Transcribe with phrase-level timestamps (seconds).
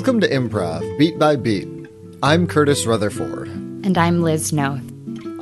[0.00, 1.68] Welcome to Improv, Beat by Beat.
[2.22, 3.48] I'm Curtis Rutherford.
[3.48, 4.80] And I'm Liz Noth.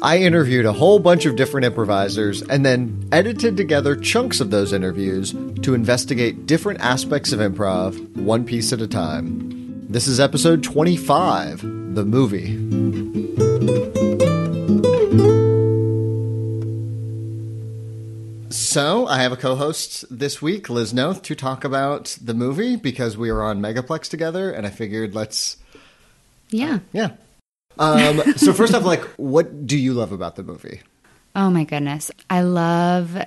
[0.02, 4.72] I interviewed a whole bunch of different improvisers and then edited together chunks of those
[4.72, 5.32] interviews
[5.62, 9.86] to investigate different aspects of improv, one piece at a time.
[9.88, 11.60] This is episode 25
[11.94, 13.07] The Movie.
[18.78, 22.76] So, I have a co host this week, Liz Noth, to talk about the movie
[22.76, 25.56] because we were on Megaplex together, and I figured let's.
[26.50, 26.78] Yeah.
[26.92, 27.14] Yeah.
[27.80, 30.82] Um, so, first off, like, what do you love about the movie?
[31.34, 32.12] Oh my goodness.
[32.30, 33.20] I love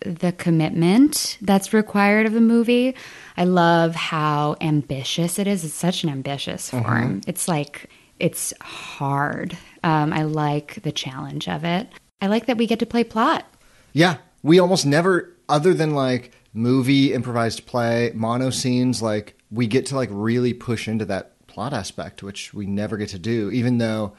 [0.00, 2.94] the commitment that's required of the movie.
[3.34, 5.64] I love how ambitious it is.
[5.64, 7.22] It's such an ambitious form.
[7.26, 7.88] It's like,
[8.20, 9.56] it's hard.
[9.82, 11.88] Um, I like the challenge of it.
[12.20, 13.46] I like that we get to play plot.
[13.94, 19.86] Yeah, we almost never, other than like movie, improvised play, mono scenes, like we get
[19.86, 23.78] to like really push into that plot aspect, which we never get to do, even
[23.78, 24.12] though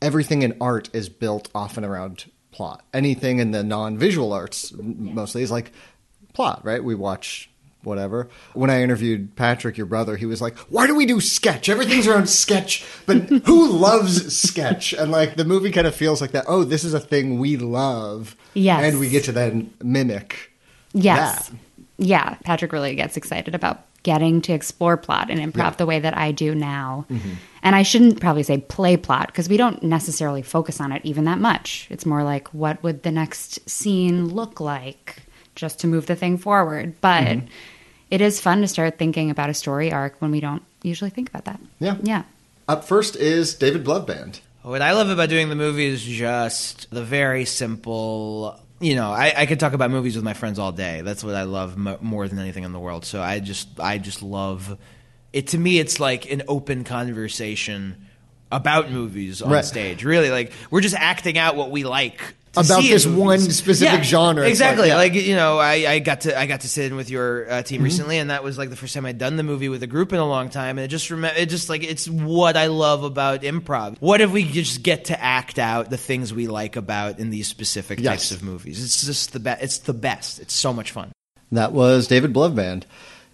[0.00, 2.84] everything in art is built often around plot.
[2.92, 5.72] Anything in the non visual arts m- mostly is like
[6.32, 6.82] plot, right?
[6.82, 7.49] We watch
[7.82, 8.28] whatever.
[8.54, 11.68] When I interviewed Patrick, your brother, he was like, Why do we do sketch?
[11.68, 14.92] Everything's around sketch, but who loves sketch?
[14.92, 16.44] And like the movie kind of feels like that.
[16.48, 18.36] Oh, this is a thing we love.
[18.54, 18.82] Yes.
[18.84, 20.50] And we get to then mimic.
[20.92, 21.48] Yes.
[21.48, 21.56] that.
[21.98, 22.34] Yeah.
[22.44, 25.66] Patrick really gets excited about getting to explore plot and improv Yeah.
[25.68, 25.76] Mm-hmm.
[25.76, 27.04] the way that I do now.
[27.62, 31.26] And I shouldn't probably say play plot because we don't necessarily focus on it even
[31.26, 31.86] that much.
[31.90, 35.16] It's more like what would the next scene look like
[35.60, 36.94] just to move the thing forward.
[37.00, 37.46] But Mm-hmm.
[38.10, 41.28] it is fun to start thinking about a story arc when we don't usually think
[41.28, 41.60] about that.
[41.78, 41.96] Yeah.
[42.02, 42.22] Yeah.
[42.66, 44.40] Up first is David Bloodband.
[44.62, 48.58] What I love about doing the movie is just the very simple.
[48.80, 51.02] You know, I, I could talk about movies with my friends all day.
[51.02, 53.04] That's what I love mo more than anything in the world.
[53.04, 54.78] So I just, I just love
[55.32, 55.48] it.
[55.48, 58.06] To me, it's like an open conversation
[58.52, 59.64] about movies on Right.
[59.64, 60.04] stage.
[60.04, 63.06] Really, like we're just acting out what we like to About this movies.
[63.06, 64.42] one specific Yeah, genre.
[64.48, 64.88] It's like, Exactly.
[64.88, 64.96] yeah.
[64.96, 67.52] Like, you know, I, I got to I got to sit in with your uh,
[67.54, 67.62] Mm-hmm.
[67.62, 69.86] team recently, and that was like the first time I'd done the movie with a
[69.86, 72.66] group in a long time, and it just rem- it just like it's what I
[72.66, 73.98] love about improv.
[74.00, 77.46] What if we just get to act out the things we like about in these
[77.46, 78.10] specific Yes.
[78.10, 78.82] types of movies?
[78.84, 79.62] It's just the best.
[79.62, 80.40] It's the best.
[80.40, 81.12] It's so much fun.
[81.52, 82.82] That was David Bloodband.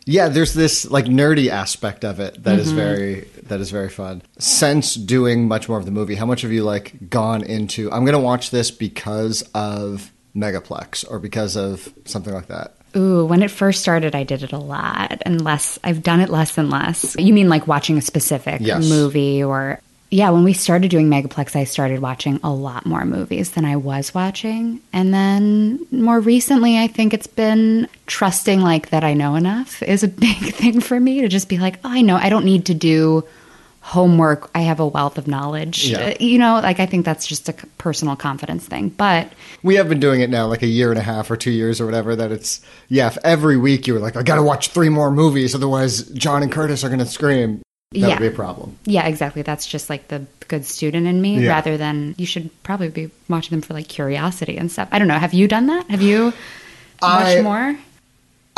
[0.07, 2.77] Yeah, there's this like nerdy aspect of it that is mm-hmm.
[2.77, 4.23] very that is very fun.
[4.39, 8.05] Since doing much more of the movie, how much have you like gone into I'm
[8.05, 12.77] gonna watch this because of Megaplex or because of something like that?
[12.97, 15.79] Ooh, when it first started, I did it a lot and less.
[15.85, 17.17] I've done it less and less.
[17.19, 18.89] You mean like watching a specific Yes.
[18.89, 19.81] movie or.
[20.11, 23.77] Yeah, when we started doing Megaplex, I started watching a lot more movies than I
[23.77, 24.81] was watching.
[24.93, 30.05] And then more recently, I think it's been trusting like that I know enough is
[30.05, 32.67] a big thing for me to just be like, oh, I know I don't need
[32.67, 33.25] to do
[33.81, 34.51] homework.
[34.55, 35.89] I have a wealth of knowledge.
[35.89, 36.07] Yeah.
[36.07, 38.89] Uh, You know, like I think that's just a personal confidence thing.
[38.89, 41.53] But We have been doing it now like a year and a half or two
[41.53, 42.15] years or whatever.
[42.17, 43.07] That it's yeah.
[43.09, 46.43] If every week you were like, I got to watch three more movies, otherwise John
[46.43, 47.63] and Curtis are gonna scream.
[47.93, 48.09] That Yeah.
[48.09, 48.77] would be a problem.
[48.85, 49.43] Yeah, exactly.
[49.43, 51.51] That's just like the good student in me Yeah.
[51.51, 54.89] rather than you should probably be watching them for like curiosity and stuff.
[54.91, 55.19] I don't know.
[55.19, 55.89] Have you done that?
[55.91, 56.33] Have you
[57.01, 57.77] watched I- more?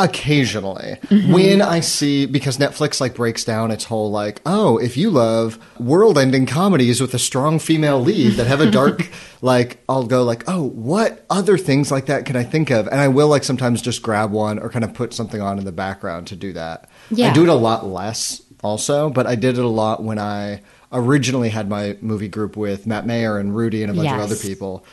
[0.01, 1.33] occasionally mm-hmm.
[1.33, 5.59] when i see because netflix like breaks down its whole like oh if you love
[5.81, 9.11] world-ending comedies with a strong female lead that have a dark
[9.43, 13.01] like i'll go like oh what other things like that can i think of and
[13.01, 15.73] i will like sometimes just grab one or kind of put something on in the
[15.73, 16.89] background to do that
[17.21, 20.61] i do it a lot less also but i did it a lot when i
[20.93, 24.37] originally had my movie group with matt mayer and rudy and a bunch of other
[24.37, 24.85] people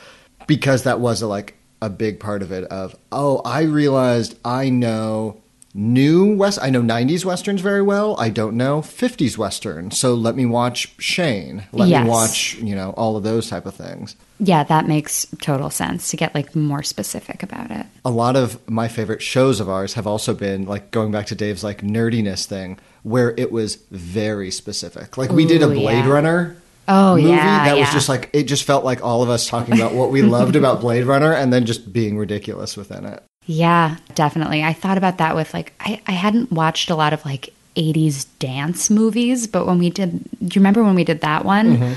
[0.47, 4.69] because that was a, like a big part of it of oh i realized i
[4.69, 5.41] know
[5.73, 8.15] new west i know 90s westerns very well.
[8.17, 9.97] I don't know 50s westerns.
[9.99, 11.65] So let me watch shane.
[11.73, 12.03] Let Yes.
[12.05, 14.15] me watch you know all of those type of things.
[14.39, 17.85] Yeah, that makes total sense to get like more specific about it.
[18.05, 21.35] a lot of my favorite shows of ours have also been like going back to
[21.35, 26.05] dave's like nerdiness thing where it was very specific like we did a Ooh, blade
[26.05, 26.11] yeah.
[26.11, 26.55] runner
[26.87, 29.73] Oh, movie yeah, that was just like it just felt like all of us talking
[29.73, 33.97] about what we loved about blade runner and then just being ridiculous within it Yeah,
[34.13, 34.63] definitely.
[34.63, 38.27] I thought about that with like I, I hadn't watched a lot of like 80s
[38.39, 41.77] dance movies, but when we did do you remember when we did that one?
[41.77, 41.93] Mm-hmm.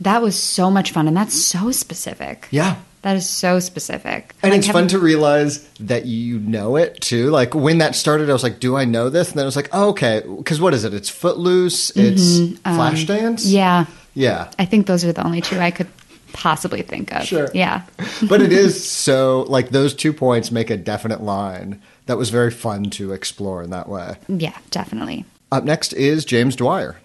[0.00, 2.48] That was so much fun and that's so specific.
[2.50, 4.34] yeah That is so specific.
[4.42, 7.28] And Like, it's fun to realize that you know it too.
[7.28, 9.56] Like when that started, I was like, "Do I know this?" And then I was
[9.56, 10.94] like, oh, "Okay." Because what is it?
[10.94, 11.90] It's Footloose.
[11.90, 12.22] It's
[12.64, 13.44] Flashdance.
[13.44, 13.46] Mm-hmm.
[13.46, 13.84] Um, Yeah.
[14.14, 14.50] yeah.
[14.58, 15.88] I think those are the only two I could
[16.32, 17.24] possibly think of.
[17.26, 17.50] Sure.
[17.52, 17.82] Yeah.
[18.28, 22.50] but it is so like those two points make a definite line that was very
[22.50, 24.16] fun to explore in that way.
[24.28, 25.26] Yeah, definitely.
[25.52, 26.96] Up next is James Dwyer.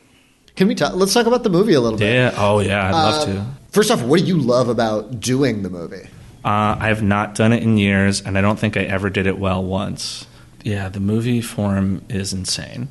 [0.55, 0.93] Can we talk?
[0.95, 2.13] Let's talk about the movie a little bit.
[2.13, 2.33] Yeah.
[2.37, 2.87] Oh, yeah.
[2.87, 3.45] I'd love to.
[3.71, 6.07] First off, what do you love about doing the movie?
[6.43, 9.27] Uh, I have not done it in years, and I don't think I ever did
[9.27, 10.25] it well once.
[10.63, 12.87] Yeah, the movie form is insane.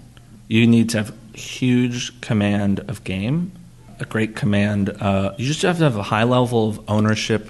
[0.49, 3.53] You need to have huge command of game,
[3.99, 4.91] a great command.
[4.91, 7.49] Uh, you just have to have a high level of ownership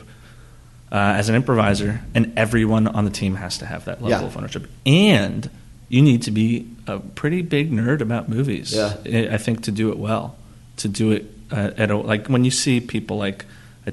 [0.91, 4.27] uh, as an improviser, and everyone on the team has to have that level Yeah.
[4.27, 4.69] of ownership.
[4.87, 5.51] And
[5.89, 8.73] you need to be a pretty big nerd about movies.
[8.75, 8.95] Yeah.
[9.05, 10.37] I I think to do it well,
[10.79, 13.45] to do it uh, at a, like when you see people like
[13.87, 13.91] a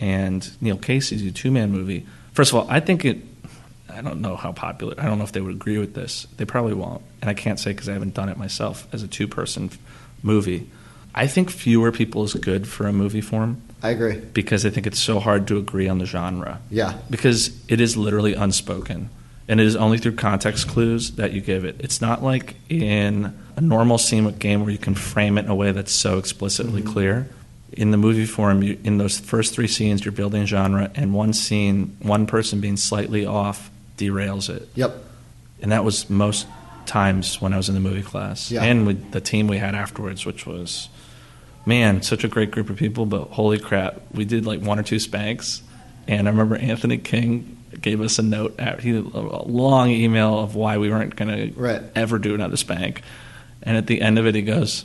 [0.00, 2.06] and Neil Casey do a two man movie.
[2.32, 3.18] First of all, I think it.
[3.90, 4.94] I don't know how popular.
[4.98, 6.26] I don't know if they would agree with this.
[6.36, 9.08] They probably won't, and I can't say because I haven't done it myself as a
[9.08, 9.70] two person
[10.22, 10.70] movie.
[11.14, 14.16] I think fewer people is good for a movie form I agree.
[14.18, 16.98] because I think it's so hard to agree on the genre Yeah.
[17.10, 19.08] because it is literally unspoken
[19.48, 23.36] and it is only through context clues that you give it it's not like in
[23.56, 26.18] a normal scene with game where you can frame it in a way that's so
[26.18, 26.92] explicitly mm-hmm.
[26.92, 27.28] clear
[27.72, 31.32] in the movie form you, in those first three scenes you're building genre and one
[31.32, 34.94] scene one person being slightly off derails it Yep.
[35.62, 36.46] and that was most
[36.86, 38.62] times when I was in the movie class Yeah.
[38.62, 40.88] and with the team we had afterwards, which was
[41.66, 43.04] man, such a great group of people.
[43.04, 45.62] But holy crap, we did like one or two spanks,
[46.08, 48.58] and I remember Anthony King gave us a note.
[48.80, 51.94] He a long email of why we weren't going Right.
[51.94, 53.02] to ever do another spank,
[53.62, 54.84] and at the end of it, he goes.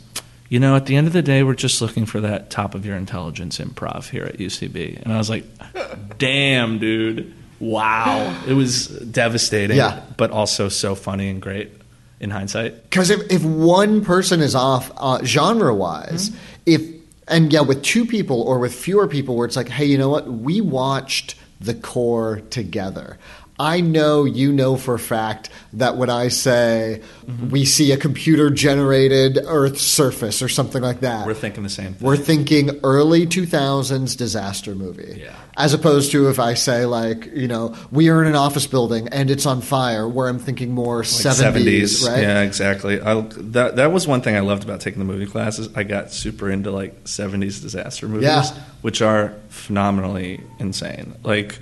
[0.50, 2.86] You know, at the end of the day, we're just looking for that top of
[2.86, 5.02] your intelligence improv here at UCB.
[5.02, 5.46] And I was like,
[6.20, 7.34] damn, dude.
[7.60, 8.40] Wow.
[8.48, 10.02] It was devastating, Yeah.
[10.18, 11.72] but also so funny and great
[12.20, 12.84] in hindsight.
[12.84, 16.30] Because if, if one person is off uh, genre wise,
[16.68, 16.82] if
[17.28, 20.10] and yeah, with two people or with fewer people, where it's like, hey, you know
[20.10, 20.28] what?
[20.32, 23.18] We watched the core together.
[23.64, 27.50] I know you know for a fact that when I say mm-hmm.
[27.50, 31.94] we see a computer generated Earth surface or something like that, We're thinking the same
[31.94, 32.06] thing.
[32.06, 35.22] we're thinking early 2000s disaster movie.
[35.22, 35.36] Yeah.
[35.56, 39.08] As opposed to if I say, like, you know, we are in an office building
[39.10, 42.22] and it's on fire, where I'm thinking more Like 70s, right?
[42.22, 43.00] Yeah, exactly.
[43.00, 45.70] I, that that was one thing I loved about taking the movie classes.
[45.76, 48.44] I got super into like 70s disaster movies, Yeah.
[48.82, 51.14] which are phenomenally insane.
[51.24, 51.60] Like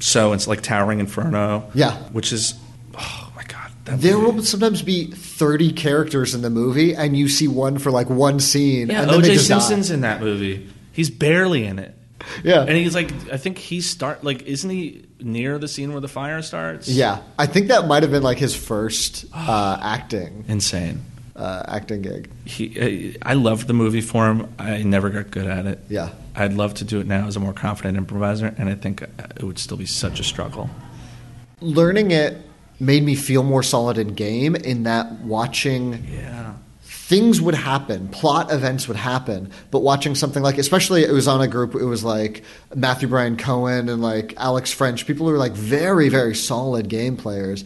[0.00, 1.70] so it's like Towering Inferno.
[1.74, 1.96] Yeah.
[2.12, 2.54] Which is
[2.94, 3.70] oh my god.
[3.84, 4.36] There movie.
[4.36, 8.40] will sometimes be 30 characters in the movie, and you see one for like one
[8.40, 8.88] scene.
[8.88, 9.58] Yeah, and then OJ just die.
[9.58, 10.68] Simpson's in that movie.
[10.92, 11.94] He's barely in it.
[12.42, 12.62] Yeah.
[12.62, 16.08] And he's like I think he start like isn't he near the scene where the
[16.08, 16.88] fire starts?
[16.88, 17.22] Yeah.
[17.38, 21.02] I think that might have been like his first uh, acting Insane.
[21.36, 22.28] uh, acting gig.
[22.44, 24.52] he, I loved the movie for him.
[24.58, 25.78] I never got good at it.
[25.88, 26.10] Yeah.
[26.36, 29.42] I'd love to do it now as a more confident improviser, and I think it
[29.42, 30.68] would still be such a struggle.
[31.60, 32.38] Learning it
[32.78, 36.52] made me feel more solid in game in that watching Yeah.
[36.82, 41.40] things would happen, plot events would happen, but watching something like, especially it was on
[41.40, 42.42] a group, it was like
[42.74, 47.16] Matthew Brian Cohen and like Alex French, people who are like very, very solid game
[47.16, 47.64] players.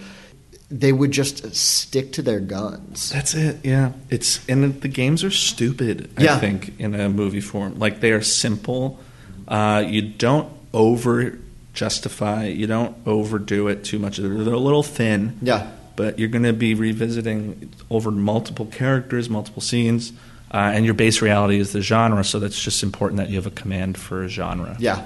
[0.70, 3.10] They would just stick to their guns.
[3.10, 3.56] That's it.
[3.64, 3.92] Yeah.
[4.08, 6.10] It's and the games are stupid.
[6.16, 6.38] I Yeah.
[6.38, 9.00] think in a movie form, like they are simple.
[9.48, 11.38] Uh, you don't over
[11.74, 12.46] justify.
[12.46, 14.18] You don't overdo it too much.
[14.18, 15.38] They're, they're a little thin.
[15.42, 15.70] Yeah.
[15.96, 20.12] But you're going to be revisiting over multiple characters, multiple scenes,
[20.52, 22.22] uh, and your base reality is the genre.
[22.24, 24.76] So that's just important that you have a command for a genre.
[24.78, 25.04] Yeah.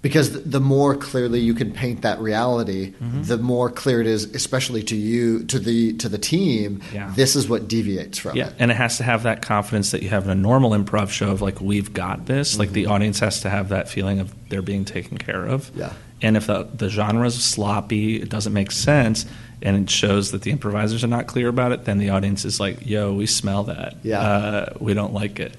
[0.00, 3.22] Because the more clearly you can paint that reality, Mm-hmm.
[3.24, 6.80] the more clear it is, especially to you, to the to the team.
[6.94, 7.12] Yeah.
[7.16, 8.54] This is what deviates from Yeah, it.
[8.60, 11.30] and it has to have that confidence that you have in a normal improv show
[11.32, 12.58] of like we've got this.
[12.60, 15.66] Like the audience has to have that feeling of they're being taken care of.
[15.70, 15.80] Mm-hmm.
[15.80, 15.92] Yeah.
[16.22, 19.26] And if the the genre is sloppy, it doesn't make sense,
[19.62, 22.60] and it shows that the improvisers are not clear about it, then the audience is
[22.60, 23.96] like, "Yo, we smell that.
[24.04, 24.20] Yeah.
[24.20, 25.56] uh, we don't like it."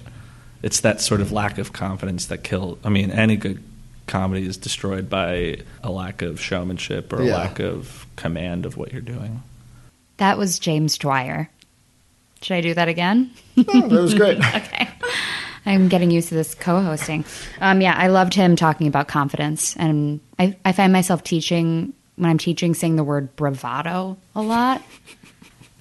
[0.63, 2.77] It's that sort of lack of confidence that kill.
[2.86, 3.63] I mean, any good
[4.09, 7.37] comedy is destroyed by a lack of showmanship or a Yeah.
[7.37, 9.41] lack of command of what you're doing.
[10.17, 11.49] That was James Dwyer.
[12.41, 13.31] Should I do that again?
[13.57, 14.37] Oh, that was great.
[14.55, 14.89] okay.
[15.65, 17.23] I'm getting used to this co-hosting.
[17.61, 22.29] Um, yeah, I loved him talking about confidence, and I, I find myself teaching when
[22.29, 24.81] I'm teaching saying the word bravado a lot,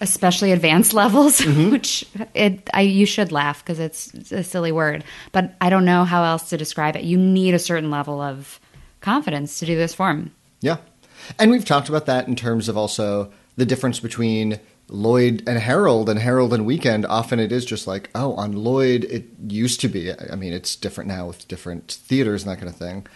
[0.00, 1.40] especially advanced levels.
[1.40, 1.70] Mm-hmm.
[1.70, 5.84] Which it I you should laugh because it's, it's a silly word, but I don't
[5.84, 7.04] know how else to describe it.
[7.04, 8.60] You need a certain level of
[9.00, 10.32] confidence to do this form.
[10.60, 10.78] Yeah.
[11.38, 16.08] And we've talked about that in terms of also the difference between Lloyd and Harold
[16.08, 17.04] and Harold and Weekend.
[17.06, 20.12] Often it is just like, oh, on Lloyd, it used to be.
[20.12, 23.06] I mean, it's different now with different theaters and that kind of thing.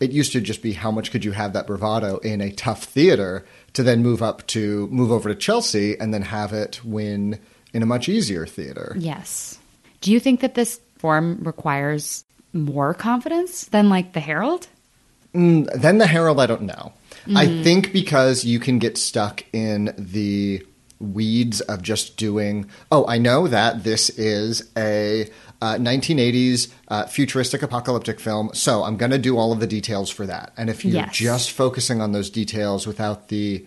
[0.00, 2.84] It used to just be how much could you have that bravado in a tough
[2.84, 3.44] theater
[3.74, 7.38] to then move up to move over to Chelsea and then have it win
[7.72, 8.94] in a much easier theater.
[8.98, 9.58] Yes.
[10.00, 14.66] Do you think that this form requires more confidence than like the Harold?
[15.32, 16.92] Then the Harold, I don't know.
[17.26, 17.36] Mm-hmm.
[17.36, 20.66] I think because you can get stuck in the
[21.00, 25.30] weeds of just doing, oh, I know that this is a
[25.62, 30.10] uh, 1980s uh, futuristic apocalyptic film, so I'm going to do all of the details
[30.10, 30.52] for that.
[30.56, 31.14] And if you're Yes.
[31.16, 33.64] just focusing on those details without the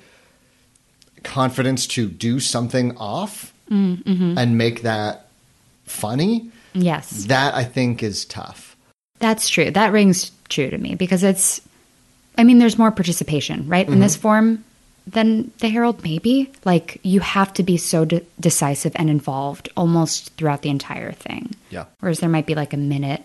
[1.23, 4.37] confidence to do something off Mm-hmm.
[4.37, 5.27] and make that
[5.85, 7.23] funny, Yes.
[7.25, 8.75] that I think is tough.
[9.19, 9.71] That's true.
[9.71, 11.61] That rings true to me because it's,
[12.37, 14.65] I mean, there's more participation, right, in this form
[15.07, 16.51] than the Harold, maybe.
[16.63, 21.55] Like, you have to be so de- decisive and involved almost throughout the entire thing.
[21.69, 21.85] Yeah.
[21.99, 23.23] Whereas there might be like a minute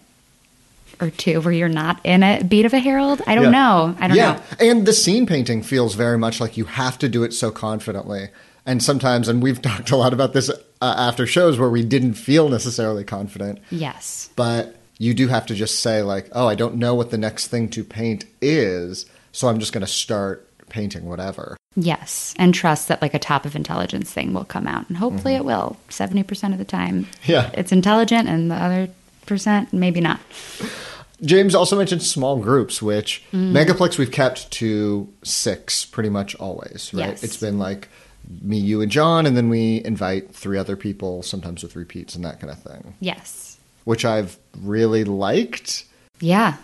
[1.00, 3.20] or two where you're not in a beat of a Harold.
[3.26, 3.50] I don't Yeah.
[3.50, 3.96] know.
[4.00, 4.32] I don't yeah.
[4.32, 4.40] know.
[4.60, 4.70] Yeah.
[4.70, 8.28] And the scene painting feels very much like you have to do it so confidently.
[8.64, 10.54] And sometimes, and we've talked a lot about this uh,
[10.98, 14.30] after shows where we didn't feel necessarily confident, Yes.
[14.36, 17.48] but you do have to just say, like, oh, I don't know what the next
[17.48, 21.56] thing to paint is, so I'm just going to start painting whatever.
[21.74, 22.34] Yes.
[22.38, 24.88] And trust that like a top of intelligence thing will come out.
[24.88, 27.04] And hopefully it will 70% of the time.
[27.04, 27.32] Mm-hmm.
[27.32, 27.50] Yeah.
[27.54, 28.88] It's intelligent and the other
[29.26, 30.20] percent, maybe not.
[31.22, 37.08] James also mentioned small groups, which Megaplex we've kept to six pretty much always, right?
[37.08, 37.22] Yes.
[37.24, 37.88] It's been like
[38.42, 42.24] me, you, and John, and then we invite three other people, sometimes with repeats and
[42.24, 43.56] that kind of thing, Yes.
[43.84, 45.84] which I've really liked.
[46.20, 46.56] Yeah,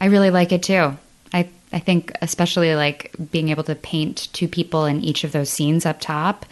[0.00, 0.96] I really like it too.
[1.32, 5.50] I I think especially like being able to paint two people in each of those
[5.50, 6.46] scenes up top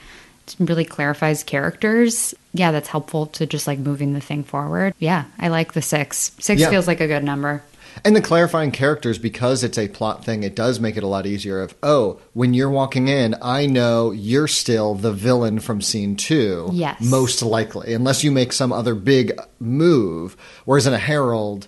[0.58, 2.34] really clarifies characters.
[2.52, 4.92] Yeah, that's helpful to just like moving the thing forward.
[4.98, 6.32] Yeah, I like the six.
[6.38, 6.68] Six Yeah.
[6.68, 7.62] feels like a good number.
[8.04, 11.24] And the clarifying characters, because it's a plot thing, it does make it a lot
[11.24, 16.16] easier of, oh, when you're walking in, I know you're still the villain from scene
[16.16, 16.68] two.
[16.74, 17.00] Yes.
[17.00, 20.36] Most likely, unless you make some other big move.
[20.66, 21.66] Whereas in a Harold,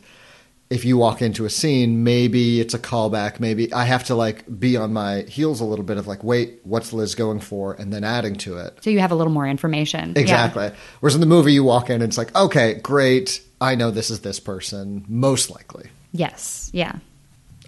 [0.69, 3.39] if you walk into a scene, maybe it's a callback.
[3.39, 6.61] Maybe I have to like be on my heels a little bit of like, wait,
[6.65, 7.75] what's Liz going for?
[7.75, 8.79] And then adding to it.
[8.83, 10.15] So you have a little more information.
[10.17, 10.23] Yeah.
[10.23, 10.71] Exactly.
[11.01, 13.43] Whereas in the movie, you walk in and it's like, okay, great.
[13.61, 15.89] I know this is this person, most likely.
[16.13, 16.71] Yes.
[16.73, 16.99] Yeah.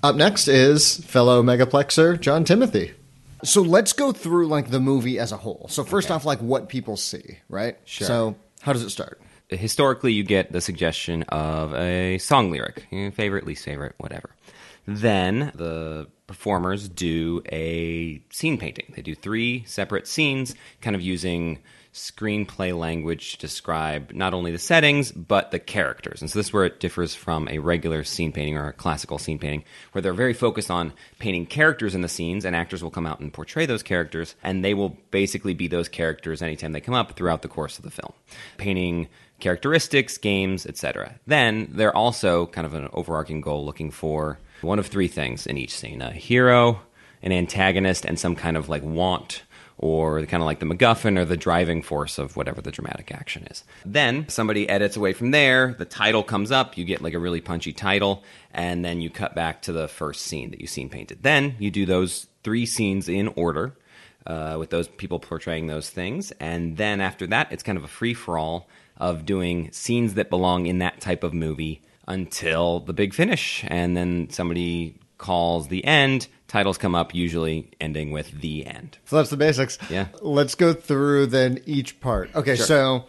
[0.03, 2.93] Up next is fellow megaplexer John Timothy.
[3.45, 5.67] So let's go through like the movie as a whole.
[5.71, 7.77] So first off, like what people see, right?
[7.85, 8.07] Sure.
[8.07, 9.21] So how does it start?
[9.51, 14.31] Historically you get the suggestion of a song lyric favorite least favorite whatever.
[14.87, 18.93] Then the performers do a scene painting.
[18.97, 21.59] They do three separate scenes kind of using
[21.93, 26.21] screenplay language to describe not only the settings but the characters.
[26.21, 29.19] And so this is where it differs from a regular scene painting or a classical
[29.19, 32.91] scene painting where they're very focused on painting characters in the scenes and actors will
[32.91, 36.81] come out and portray those characters and they will basically be those characters anytime they
[36.81, 38.13] come up throughout the course of the film.
[38.59, 39.09] Painting
[39.41, 41.15] characteristics, games, etc.
[41.27, 45.57] Then they're also kind of an overarching goal looking for one of three things in
[45.57, 46.81] each scene a hero,
[47.23, 49.43] an antagonist, and some kind of like want
[49.79, 53.47] or kind of like the MacGuffin or the driving force of whatever the dramatic action
[53.49, 53.63] is.
[53.87, 57.41] Then somebody edits away from there, the title comes up, you get like a really
[57.41, 61.23] punchy title, and then you cut back to the first scene that you've seen painted.
[61.23, 63.77] Then you do those three scenes in order
[64.27, 66.33] uh, with those people portraying those things.
[66.33, 68.69] And then after that, it's kind of a free for all
[68.99, 73.65] of doing scenes that belong in that type of movie until the big finish.
[73.69, 76.29] And then somebody calls the end.
[76.49, 78.99] Titles come up, usually ending with the end.
[79.05, 79.79] So that's the basics.
[79.91, 80.09] Yeah.
[80.23, 82.35] Let's go through then each part.
[82.35, 83.05] Okay, so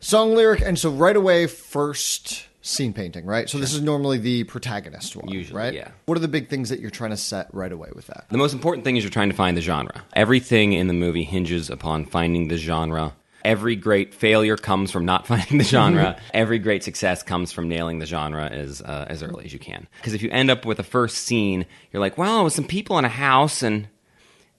[0.00, 3.48] song lyric, and so right away, first scene painting, right?
[3.48, 5.72] So this is normally the protagonist one, Usually, right?
[5.74, 5.90] yeah.
[6.06, 8.26] What are the big things that you're trying to set right away with that?
[8.28, 10.02] The most important thing is you're trying to find the genre.
[10.14, 13.14] Everything in the movie hinges upon finding the genre.
[13.46, 16.20] Every great failure comes from not finding the genre.
[16.34, 19.86] Every great success comes from nailing the genre as uh, as early as you can.
[19.98, 22.66] Because if you end up with a first scene, you're like, well, it was some
[22.66, 23.88] people in a house, and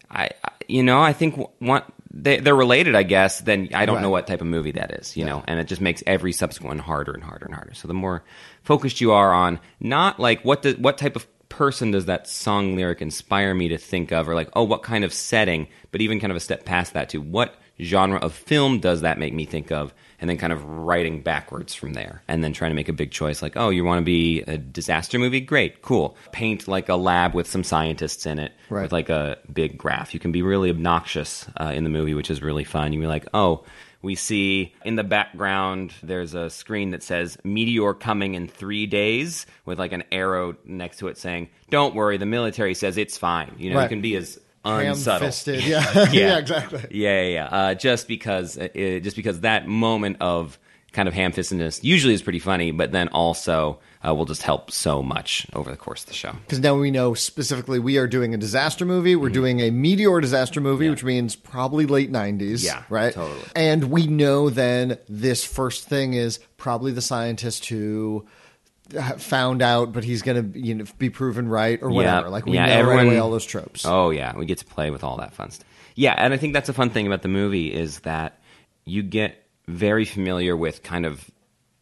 [0.10, 3.40] I, I- you know, I think w- one they, they're related, I guess.
[3.42, 5.82] Then I don't know what type of movie that is, you know, and it just
[5.82, 7.74] makes every subsequent one harder and harder and harder.
[7.74, 8.24] So the more
[8.64, 12.76] focused you are on not like what the, what type of person does that song
[12.76, 16.20] lyric inspire me to think of, or like oh, what kind of setting, but even
[16.20, 19.46] kind of a step past that to what genre of film does that make me
[19.46, 22.90] think of, and then kind of writing backwards from there, and then trying to make
[22.90, 26.68] a big choice like oh, you want to be a disaster movie, great, cool, paint
[26.68, 28.84] like a lab with some scientists in it Right.
[28.84, 30.14] with like a big graph.
[30.14, 32.94] You can be really obnoxious uh, in the movie, which is really fun.
[32.94, 33.64] You can be like, oh,
[34.04, 39.46] we see in the background there's a screen that says meteor coming in three days
[39.66, 43.54] with like an arrow next to it saying, don't worry, the military says it's fine.
[43.58, 43.84] You know, Right.
[43.84, 45.20] you can be as unsubtle.
[45.28, 45.64] Ham-fisted.
[45.64, 46.10] Yeah.
[46.12, 46.86] yeah, exactly.
[46.92, 47.46] Yeah, yeah, yeah.
[47.46, 50.60] Uh, just because, uh, just because that moment of
[50.94, 55.04] kind of ham-fistedness usually is pretty funny, but then also uh, will just help so
[55.04, 56.32] much over the course of the show.
[56.32, 59.16] Because now we know specifically we are doing a disaster movie.
[59.16, 62.64] We're doing a meteor disaster movie, which means probably late 90s.
[62.64, 63.14] Yeah, Right?
[63.14, 63.40] totally.
[63.56, 68.26] And we know then this first thing is probably the scientist who
[69.18, 72.28] found out, but he's going to you know, be proven right or whatever.
[72.28, 73.86] Yeah, Like we yeah, know right away all those tropes.
[73.86, 75.68] Oh yeah, we get to play with all that fun stuff.
[75.96, 78.40] Yeah, and I think that's a fun thing about the movie is that
[78.86, 81.30] you get very familiar with kind of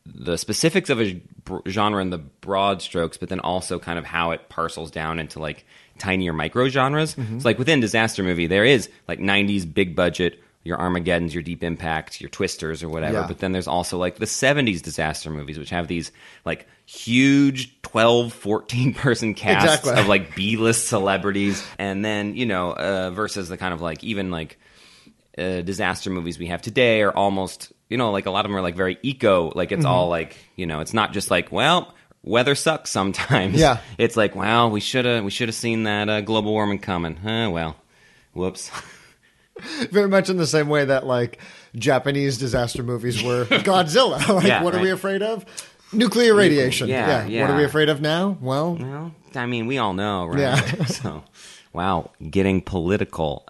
[0.05, 1.21] the specifics of a
[1.67, 5.39] genre and the broad strokes, but then also kind of how it parcels down into
[5.39, 5.65] like
[5.97, 7.15] tinier micro genres.
[7.15, 7.39] Mm-hmm.
[7.39, 10.39] So like within disaster movie, there is like '90s big budget.
[10.65, 13.19] Your Armageddons, your Deep Impacts, your Twisters, or whatever.
[13.19, 13.27] Yeah.
[13.27, 16.11] But then there's also like the 70s disaster movies, which have these
[16.43, 20.01] like huge 12, 14 person casts Exactly.
[20.01, 21.65] of like B list celebrities.
[21.77, 24.57] And then, you know, uh, versus the kind of like even like
[25.37, 28.57] uh, disaster movies we have today are almost, you know, like a lot of them
[28.57, 29.51] are like very eco.
[29.53, 29.77] Like Mm-hmm.
[29.79, 31.93] it's all like, you know, it's not just like, well,
[32.23, 33.59] weather sucks sometimes.
[33.59, 33.77] Yeah.
[33.99, 37.17] It's like, well, we should have we should have seen that uh, global warming coming.
[37.17, 37.75] Huh, well,
[38.33, 38.71] whoops.
[39.91, 41.39] Very much in the same way that like
[41.75, 44.27] Japanese disaster movies were Godzilla.
[44.35, 45.45] like, Yeah, what are we afraid of?
[45.93, 46.87] Nuclear radiation.
[46.89, 47.51] Yeah, What yeah.
[47.53, 48.37] are we afraid of now?
[48.41, 50.39] Well, Well, I mean, we all know, right?
[50.39, 50.85] Yeah.
[50.85, 51.23] so,
[51.73, 53.47] wow, getting political.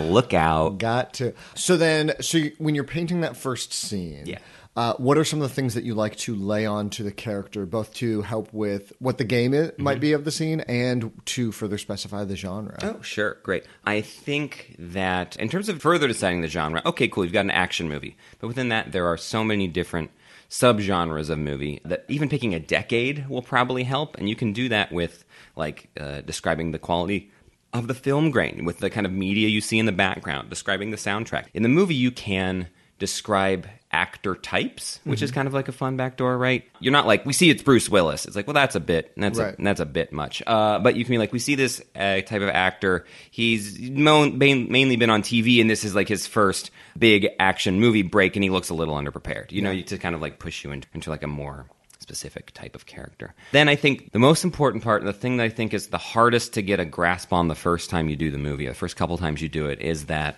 [0.00, 0.78] Look out.
[0.78, 1.34] got to.
[1.54, 4.38] So then, so you, when you're painting that first scene, Yeah.
[4.76, 7.10] Uh, what are some of the things that you like to lay on to the
[7.10, 9.82] character, both to help with what the game is, Mm-hmm.
[9.82, 12.76] might be of the scene and to further specify the genre?
[12.82, 13.38] Oh, sure.
[13.42, 13.64] Great.
[13.86, 17.50] I think that in terms of further deciding the genre, okay, cool, you've got an
[17.50, 18.16] action movie.
[18.38, 20.10] But within that, there are so many different
[20.50, 24.16] subgenres of movie that even picking a decade will probably help.
[24.18, 25.24] And you can do that with,
[25.56, 27.30] like, uh, describing the quality
[27.72, 30.90] of the film grain, with the kind of media you see in the background, describing
[30.90, 31.46] the soundtrack.
[31.54, 35.24] In the movie, you can describe actor types, which Mm-hmm.
[35.24, 36.64] is kind of like a fun backdoor, right?
[36.80, 38.26] You're not like we see it's Bruce Willis.
[38.26, 39.54] It's like, well, that's a bit, and that's Right.
[39.54, 40.42] a, and that's a bit much.
[40.46, 43.06] Uh, but you can be like, we see this uh, type of actor.
[43.30, 47.80] He's mo- main, mainly been on TV, and this is like his first big action
[47.80, 49.50] movie break, and he looks a little underprepared.
[49.52, 51.66] You know, to kind of like push you into, into like a more
[51.98, 53.34] specific type of character.
[53.50, 55.98] Then I think the most important part, and the thing that I think is the
[55.98, 58.94] hardest to get a grasp on the first time you do the movie, the first
[58.96, 60.36] couple times you do it, is that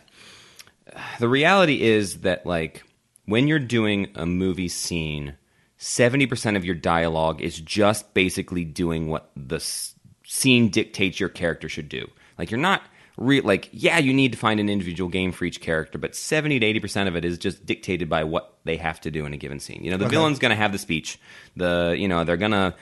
[1.20, 2.82] the reality is that like
[3.28, 5.36] when you're doing a movie scene
[5.78, 9.94] 70% of your dialogue is just basically doing what the s-
[10.26, 12.10] scene dictates your character should do.
[12.36, 12.82] Like you're not
[13.16, 16.60] re- like yeah you need to find an individual game for each character but 70
[16.60, 19.36] to 80% of it is just dictated by what they have to do in a
[19.36, 19.84] given scene.
[19.84, 21.20] You know the villain's going to have the speech.
[21.56, 22.74] The you know they're going to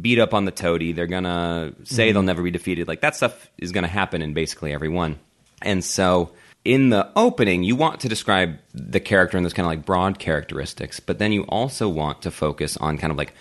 [0.00, 0.92] beat up on the toady.
[0.92, 2.14] They're going to say mm-hmm.
[2.14, 2.88] they'll never be defeated.
[2.88, 5.18] Like that stuff is going to happen in basically every one.
[5.62, 6.32] And so
[6.64, 10.18] in the opening, you want to describe the character in those kind of like broad
[10.18, 13.34] characteristics, but then you also want to focus on kind of like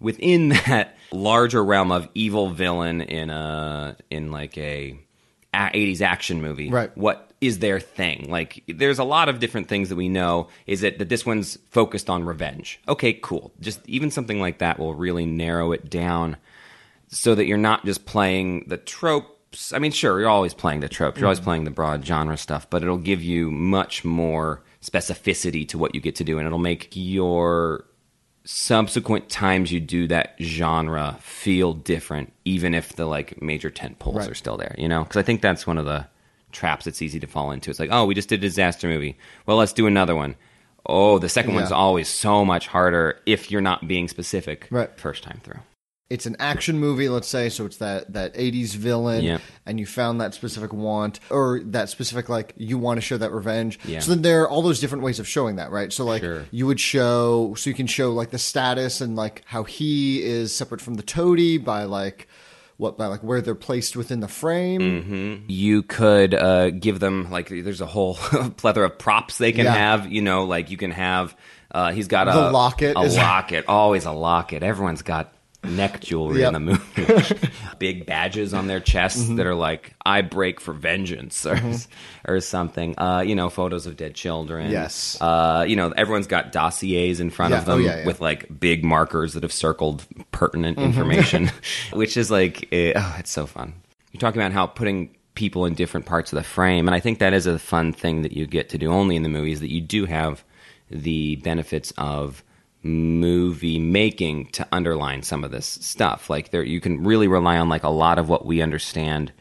[0.00, 4.98] within that larger realm of evil villain in a in like a,
[5.52, 6.70] a 80s action movie.
[6.70, 6.96] Right.
[6.96, 8.26] What is their thing?
[8.28, 11.58] Like there's a lot of different things that we know is that, that this one's
[11.70, 12.80] focused on revenge.
[12.86, 13.52] Okay, cool.
[13.60, 16.36] Just even something like that will really narrow it down
[17.08, 19.34] so that you're not just playing the tropes.
[19.72, 21.44] I mean, sure, you're always playing the tropes, you're always mm-hmm.
[21.44, 26.00] playing the broad genre stuff, but it'll give you much more specificity to what you
[26.00, 27.84] get to do, and it'll make your
[28.44, 34.16] subsequent times you do that genre feel different, even if the like major tent poles
[34.16, 34.30] Right.
[34.30, 34.74] are still there.
[34.78, 36.06] You know, because I think that's one of the
[36.52, 37.70] traps it's easy to fall into.
[37.70, 39.18] It's like, oh, we just did a disaster movie.
[39.44, 40.36] Well, let's do another one.
[40.86, 41.76] Oh, the second one's Yeah.
[41.76, 44.90] always so much harder if you're not being specific Right.
[44.98, 45.60] first time through.
[46.10, 49.38] It's an action movie, let's say, so it's that that '80s villain, Yeah.
[49.66, 53.30] and you found that specific want or that specific like you want to show that
[53.30, 53.78] revenge.
[53.84, 53.98] Yeah.
[54.00, 55.92] So then there are all those different ways of showing that, right?
[55.92, 56.46] So like Sure.
[56.50, 60.54] you would show, so you can show like the status and like how he is
[60.54, 62.26] separate from the toady by like
[62.78, 64.80] what by like where they're placed within the frame.
[64.80, 65.44] Mm-hmm.
[65.48, 68.14] you could uh, give them like there's a whole
[68.56, 69.74] plethora of props they can Yeah.
[69.74, 71.36] have you know like you can have
[71.70, 76.40] uh, he's got a The locket a locket always a locket everyone's got neck jewelry
[76.40, 76.48] Yep.
[76.48, 79.36] in the movie big badges on their chests Mm-hmm.
[79.36, 81.60] that are like i break for vengeance or,
[82.26, 85.18] or something uh, you know photos of dead children Yes.
[85.20, 87.58] uh, you know everyone's got dossiers in front Yeah.
[87.58, 88.06] of them Oh, yeah, yeah.
[88.06, 91.50] with like big markers that have circled pertinent information,
[91.92, 93.74] which is like, eh, oh, it's so fun.
[94.12, 97.18] You're talking about how putting people in different parts of the frame, and I think
[97.18, 99.60] that is a fun thing that you get to do only in the movies.
[99.60, 100.42] That you do have
[100.90, 102.42] the benefits of
[102.88, 106.28] movie making to underline some of this stuff.
[106.28, 109.32] Like there, you can really rely on like a lot of what we understand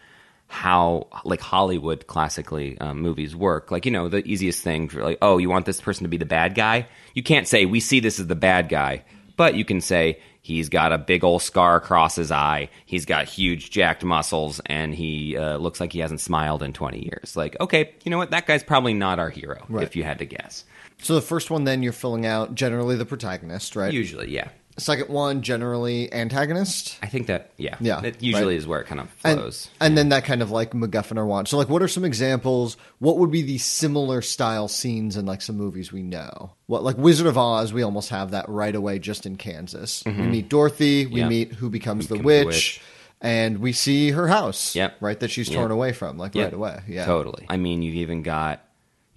[0.47, 3.71] how like Hollywood classically um, movies work.
[3.71, 6.17] Like you know the easiest thing for like oh you want this person to be
[6.17, 6.87] the bad guy.
[7.13, 9.03] You can't say we see this as the bad guy,
[9.35, 12.69] but you can say he's got a big old scar across his eye.
[12.85, 17.03] He's got huge jacked muscles, and he uh, looks like he hasn't smiled in twenty
[17.03, 17.35] years.
[17.35, 18.31] Like okay, you know what?
[18.31, 19.65] That guy's probably not our hero.
[19.67, 19.83] Right.
[19.83, 20.63] If you had to guess,
[21.01, 23.93] So the first one, then you're filling out generally the protagonist, right?
[23.93, 24.49] usually yeah.
[24.79, 26.99] Second one, generally antagonist.
[27.01, 28.57] I think that yeah Yeah, It usually right.
[28.57, 29.69] is where it kind of And, flows.
[29.81, 31.47] and then that kind of like MacGuffin or want.
[31.47, 32.77] So like, what are some examples?
[32.99, 36.51] What would be the similar style scenes in like some movies we know?
[36.67, 37.73] What like Wizard of Oz?
[37.73, 40.03] We almost have that right away, just in Kansas.
[40.05, 41.07] We meet Dorothy.
[41.07, 41.17] We Mm-hmm.
[41.21, 41.27] Yeah.
[41.29, 42.81] meet who becomes, the, becomes witch, the witch.
[43.19, 44.75] and we see her house.
[44.75, 44.97] Yep.
[45.01, 46.81] right that she's torn away from, like Yeah, right away.
[46.87, 47.47] Yeah, totally.
[47.49, 48.63] I mean, you've even got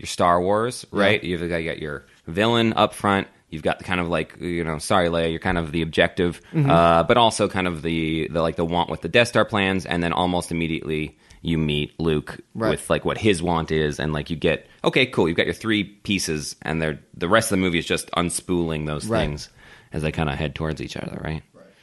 [0.01, 1.23] your Star Wars, right?
[1.23, 3.29] You've got, you got your villain up front.
[3.51, 6.41] You've got the kind of like you know, sorry, Leia, you're kind of the objective,
[6.53, 6.71] Mm-hmm.
[6.71, 9.87] uh, but also kind of the the like the want with the Death Star plans,
[9.87, 12.71] and then almost immediately you meet Luke Right.
[12.71, 15.27] with like what his want is, and like you get okay, cool.
[15.29, 18.87] You've got your three pieces, and they're the rest of the movie is just unspooling
[18.87, 19.21] those Right.
[19.27, 19.49] things
[19.93, 21.43] as they kind of head towards each other, right?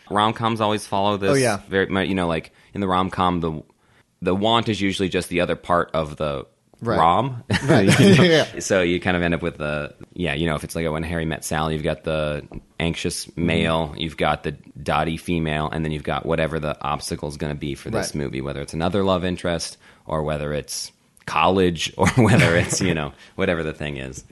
[0.10, 1.32] Rom coms always follow this.
[1.32, 1.60] Oh, yeah.
[1.68, 2.08] very.
[2.08, 3.62] You know, like in the rom com, the
[4.22, 6.46] the want is usually just the other part of the
[6.82, 7.00] Right.
[7.00, 7.44] rom.
[7.66, 8.00] Right.
[8.00, 8.24] You know?
[8.24, 8.60] Yeah.
[8.60, 11.04] So you kind of end up with the yeah, you know, if it's like when
[11.04, 12.48] Harry met Sally, you've got the
[12.80, 13.46] anxious Mm-hmm.
[13.46, 17.54] male, you've got the dotty female, and then you've got whatever the obstacle is going
[17.54, 18.16] to be for this Right.
[18.24, 20.92] movie, whether it's another love interest or whether it's
[21.26, 24.24] college or whether it's you know whatever the thing is.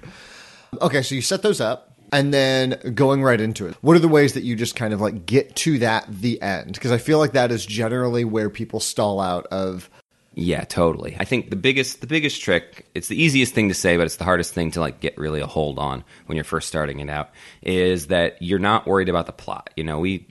[0.82, 1.92] Okay, so you set those up.
[2.12, 5.02] And then going right into it, what are the ways that you just kind of
[5.02, 6.74] like get to that the end?
[6.74, 9.90] Because I feel like that is generally where people stall out of.
[10.38, 11.16] Yeah, totally.
[11.18, 14.18] I think the biggest the biggest trick, it's the easiest thing to say, but it's
[14.18, 17.10] the hardest thing to like get really a hold on when you're first starting it
[17.10, 17.30] out,
[17.62, 19.70] is that you're not worried about the plot.
[19.78, 20.28] You know, we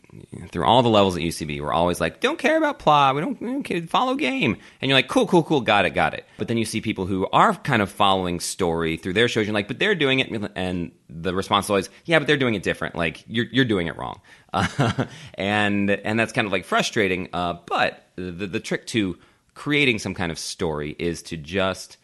[0.51, 3.41] through all the levels at UCB, we're always like, don't care about plot, we don't,
[3.41, 4.57] we don't follow game.
[4.81, 6.27] And you're like, cool, cool, cool, got it, got it.
[6.37, 9.55] But then you see people who are kind of following story through their shows, you're
[9.55, 12.63] like, but they're doing it and the response is always, yeah, but they're doing it
[12.63, 12.95] different.
[12.95, 14.21] Like you're you're doing it wrong.
[14.53, 17.29] Uh, and and that's kind of like frustrating.
[17.33, 19.17] Uh, but the the trick to
[19.55, 21.97] creating some kind of story is to just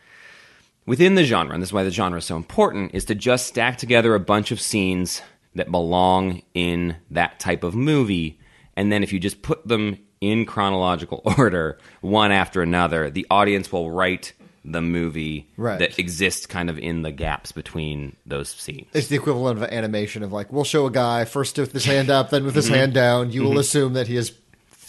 [0.87, 3.47] within the genre, and this is why the genre is so important, is to just
[3.47, 5.23] stack together a bunch of scenes
[5.55, 8.39] that belong in that type of movie,
[8.77, 13.71] and then if you just put them in chronological order, one after another, the audience
[13.73, 14.33] will write
[14.65, 15.79] the movie Right.
[15.79, 18.89] that exists kind of in the gaps between those scenes.
[18.93, 21.87] It's the equivalent of an animation of like, we'll show a guy first with his
[21.87, 22.95] hand up, then with his hand mm-hmm.
[22.95, 23.33] down.
[23.33, 23.61] You will mm-hmm.
[23.61, 24.33] assume that he has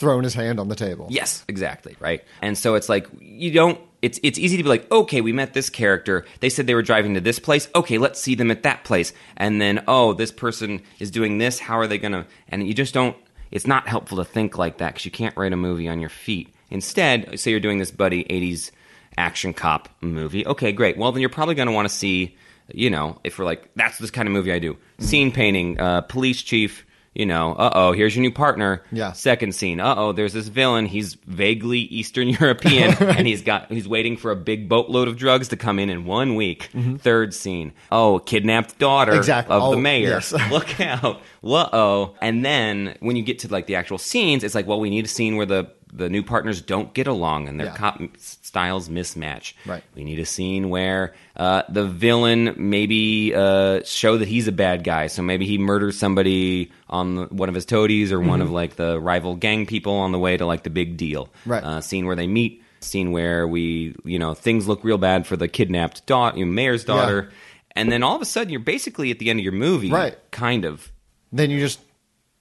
[0.01, 1.07] thrown his hand on the table.
[1.11, 2.23] Yes, exactly, right?
[2.41, 5.53] And so it's like you don't it's it's easy to be like, "Okay, we met
[5.53, 6.25] this character.
[6.39, 7.69] They said they were driving to this place.
[7.75, 11.59] Okay, let's see them at that place." And then, "Oh, this person is doing this.
[11.59, 13.15] How are they going to?" And you just don't
[13.51, 16.09] it's not helpful to think like that cuz you can't write a movie on your
[16.09, 16.49] feet.
[16.71, 18.71] Instead, say you're doing this buddy 80s
[19.17, 20.45] action cop movie.
[20.47, 20.97] Okay, great.
[20.97, 22.35] Well, then you're probably going to want to see,
[22.73, 24.77] you know, if we're like that's this kind of movie I do.
[24.97, 28.83] Scene painting, uh police chief you know, uh oh, here's your new partner.
[28.91, 29.11] Yeah.
[29.11, 30.85] Second scene, uh oh, there's this villain.
[30.85, 35.47] He's vaguely Eastern European, and he's got he's waiting for a big boatload of drugs
[35.49, 36.69] to come in in one week.
[36.99, 39.19] Third scene, oh, kidnapped daughter Mm-hmm.
[39.19, 39.55] Exactly.
[39.55, 40.09] of Oh, the mayor.
[40.09, 40.31] yes.
[40.51, 41.21] Look out!
[41.43, 42.15] uh oh.
[42.21, 45.05] And then when you get to like the actual scenes, it's like, well, we need
[45.05, 47.75] a scene where the the new partners don't get along and their Yeah.
[47.75, 49.53] cop styles mismatch.
[49.65, 49.83] Right.
[49.95, 54.83] We need a scene where uh, the villain maybe uh, show that he's a bad
[54.83, 55.07] guy.
[55.07, 58.41] So maybe he murders somebody on the, one of his toadies or one Mm-hmm.
[58.41, 61.29] of like the rival gang people on the way to like the big deal.
[61.45, 61.63] Right.
[61.63, 62.63] Uh, scene where they meet.
[62.79, 66.51] Scene where we, you know, things look real bad for the kidnapped daughter, you know,
[66.51, 67.31] mayor's daughter.
[67.75, 70.17] And then all of a sudden, you're basically at the end of your movie, Right.
[70.31, 70.91] Kind of.
[71.31, 71.79] Then you just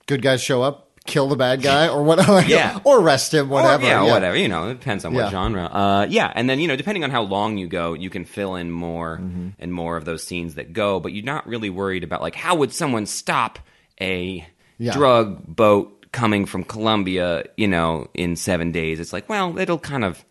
[0.06, 2.40] good guys show up, kill the bad guy, or whatever.
[2.42, 2.78] Yeah.
[2.84, 3.84] or arrest him, whatever.
[3.84, 4.36] Or, yeah, whatever.
[4.36, 5.24] You know, it depends on Yeah.
[5.24, 5.64] what genre.
[5.64, 8.54] Uh, yeah, and then you know, depending on how long you go, you can fill
[8.56, 9.48] in more Mm-hmm.
[9.58, 11.00] and more of those scenes that go.
[11.00, 13.58] But you're not really worried about like how would someone stop
[14.00, 14.46] a
[14.78, 14.92] Yeah.
[14.92, 18.98] drug boat coming from Colombia, you know, in seven days.
[18.98, 20.24] It's like, well, it'll kind of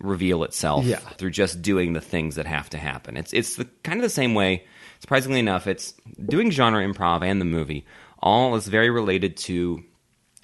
[0.00, 0.98] reveal itself Yeah.
[1.18, 3.16] through just doing the things that have to happen.
[3.16, 4.64] It's it's the, kind of the same way.
[5.00, 5.94] Surprisingly enough, it's
[6.26, 7.84] doing genre improv and the movie
[8.18, 9.84] all is very related to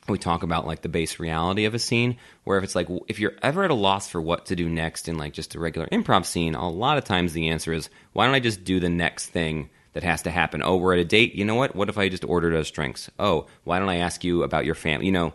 [0.08, 3.20] we talk about like the base reality of a scene where if it's like if
[3.20, 5.86] you're ever at a loss for what to do next in like just a regular
[5.88, 8.88] improv scene a lot of times the answer is why don't i just do the
[8.88, 11.88] next thing that has to happen oh we're at a date you know what what
[11.88, 15.06] if i just ordered us drinks oh why don't i ask you about your family
[15.06, 15.32] you know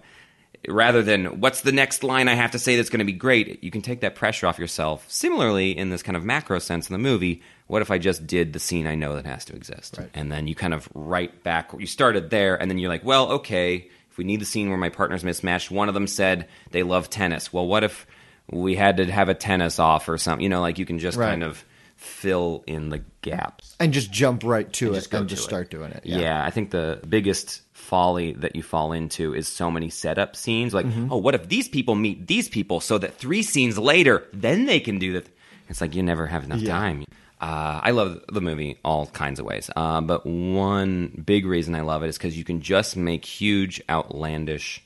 [0.67, 3.63] rather than what's the next line I have to say that's going to be great,
[3.63, 5.05] you can take that pressure off yourself.
[5.09, 8.53] Similarly, in this kind of macro sense in the movie, what if I just did
[8.53, 9.97] the scene I know that has to exist?
[9.97, 10.09] Right.
[10.13, 13.31] And then you kind of write back, you started there, and then you're like, well,
[13.33, 16.83] okay, if we need the scene where my partner's mismatched, one of them said they
[16.83, 17.51] love tennis.
[17.51, 18.07] Well, what if
[18.49, 20.41] we had to have a tennis off or something.
[20.43, 21.29] You know, like you can just Right.
[21.31, 23.75] kind of fill in the gaps.
[23.79, 25.45] and just jump right to it just and just it.
[25.45, 26.01] start doing it.
[26.05, 26.45] Yeah.
[26.45, 30.73] I think the biggest folly that you fall into is so many setup scenes.
[30.73, 31.11] Like, Mm-hmm.
[31.11, 34.79] oh, what if these people meet these people so that three scenes later, then they
[34.79, 35.27] can do that?
[35.67, 36.73] It's like you never have enough Yeah.
[36.77, 37.05] time.
[37.45, 41.81] Uh, I love the movie all kinds of ways, uh, but one big reason I
[41.81, 44.83] love it is because you can just make huge, outlandish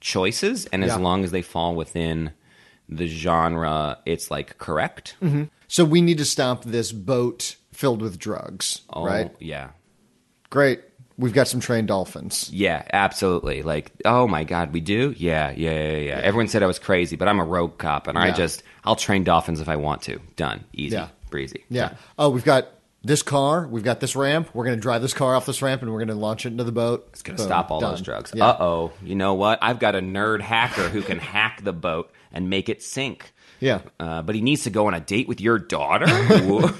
[0.00, 0.96] choices, and as Yeah.
[0.96, 2.32] long as they fall within
[2.88, 5.14] the genre, it's like correct.
[5.68, 9.30] So we need to stop this boat filled with drugs, Oh, right?
[9.38, 9.68] yeah.
[10.50, 10.80] Great.
[11.16, 12.50] We've got some trained dolphins.
[12.52, 13.62] Yeah, absolutely.
[13.62, 15.14] Like, oh my God, we do?
[15.16, 16.20] Yeah, yeah, yeah, yeah.
[16.24, 19.22] Everyone said I was crazy, but I'm a rogue cop, and I just, I'll train
[19.22, 20.18] dolphins if I want to.
[20.34, 20.64] Done.
[20.72, 20.96] Easy.
[21.30, 21.64] Breezy.
[21.70, 21.94] Yeah.
[22.18, 22.68] Oh, we've got
[23.02, 23.66] this car.
[23.66, 24.50] We've got this ramp.
[24.52, 26.48] We're going to drive this car off this ramp and we're going to launch it
[26.50, 27.08] into the boat.
[27.12, 28.32] It's going to stop all those drugs.
[28.34, 28.46] Yeah.
[28.48, 28.92] Uh oh.
[29.02, 29.58] You know what?
[29.62, 33.32] I've got a nerd hacker who can hack the boat and make it sink.
[33.58, 33.80] Yeah.
[33.98, 36.06] Uh, but he needs to go on a date with your daughter?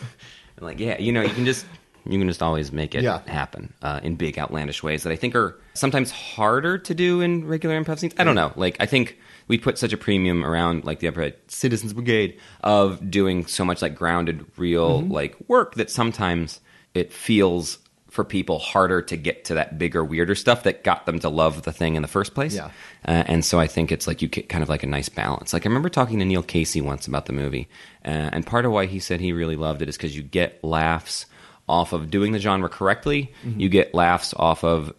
[0.62, 1.64] Like, yeah, you know, you can just.
[2.06, 3.20] You can just always make it Yeah.
[3.26, 7.46] happen uh, in big, outlandish ways that I think are sometimes harder to do in
[7.46, 8.14] regular improv scenes.
[8.18, 8.52] I don't know.
[8.56, 9.18] Like, I think
[9.50, 13.82] we put such a premium around like the Upright Citizens Brigade of doing so much
[13.82, 15.12] like grounded, real Mm-hmm.
[15.12, 16.60] like work that sometimes
[16.94, 17.78] it feels
[18.10, 21.62] for people harder to get to that bigger, weirder stuff that got them to love
[21.62, 22.54] the thing in the first place.
[22.56, 22.70] Yeah.
[23.06, 25.52] Uh, and so I think it's like you get kind of like a nice balance.
[25.52, 27.68] Like I remember talking to Neil Casey once about the movie,
[28.04, 30.62] uh, and part of why he said he really loved it is because you get
[30.64, 31.26] laughs
[31.68, 33.32] off of doing the genre correctly.
[33.44, 34.92] You get laughs off of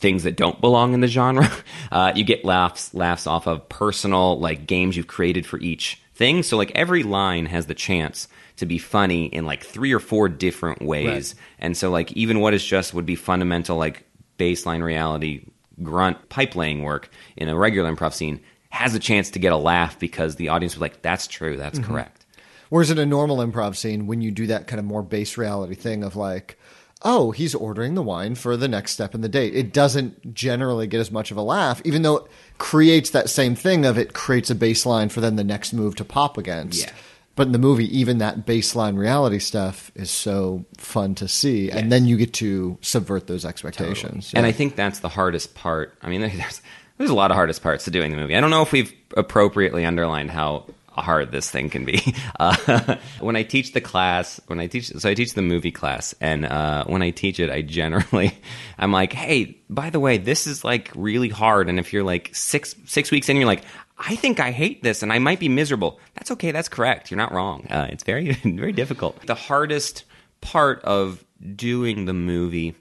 [0.00, 1.50] things that don't belong in the genre.
[1.92, 6.44] Uh, you get laughs laughs off of personal like games you've created for each thing.
[6.44, 10.28] So like every line has the chance to be funny in like three or four
[10.28, 11.34] different ways.
[11.58, 14.04] And so like even what is just would be fundamental like
[14.38, 15.46] baseline reality
[15.82, 19.56] grunt pipe laying work in a regular improv scene has a chance to get a
[19.56, 22.24] laugh because the audience was like, "That's true, that's correct."
[22.68, 25.74] Whereas in a normal improv scene, when you do that kind of more base reality
[25.74, 26.56] thing of like,
[27.02, 30.86] oh, he's ordering the wine for the next step in the date, it doesn't generally
[30.86, 32.26] get as much of a laugh, even though it
[32.58, 36.04] creates that same thing of it creates a baseline for then the next move to
[36.04, 36.82] pop against.
[36.82, 36.92] Yeah.
[37.36, 41.90] But in the movie, even that baseline reality stuff is so fun to see, and
[41.90, 44.32] then you get to subvert those expectations.
[44.34, 44.48] And Yeah.
[44.48, 45.96] I think that's the hardest part.
[46.02, 46.60] I mean, there's
[46.98, 48.36] there's a lot of hardest parts to doing the movie.
[48.36, 50.66] I don't know if we've appropriately underlined how
[51.04, 52.14] hard this thing can be.
[52.38, 56.14] Uh, when I teach the class, when I teach, so I teach the movie class,
[56.20, 58.32] and uh, when I teach it, I generally,
[58.78, 62.30] I'm like, hey, by the way, this is like really hard, and if you're like
[62.34, 63.64] six six weeks in, you're like.
[64.02, 66.00] I think I hate this and I might be miserable.
[66.14, 66.52] That's okay.
[66.52, 67.10] That's correct.
[67.10, 67.66] You're not wrong.
[67.68, 69.20] Uh, it's very, very difficult.
[69.26, 70.04] The hardest
[70.40, 71.22] part of
[71.54, 72.74] doing the movie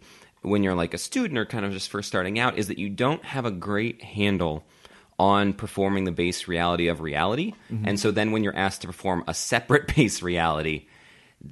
[0.43, 2.89] when you're like a student or kind of just first starting out is that you
[2.89, 4.63] don't have a great handle
[5.19, 7.53] on performing the base reality of reality.
[7.71, 7.87] Mm-hmm.
[7.87, 10.87] And so then when you're asked to perform a separate base reality,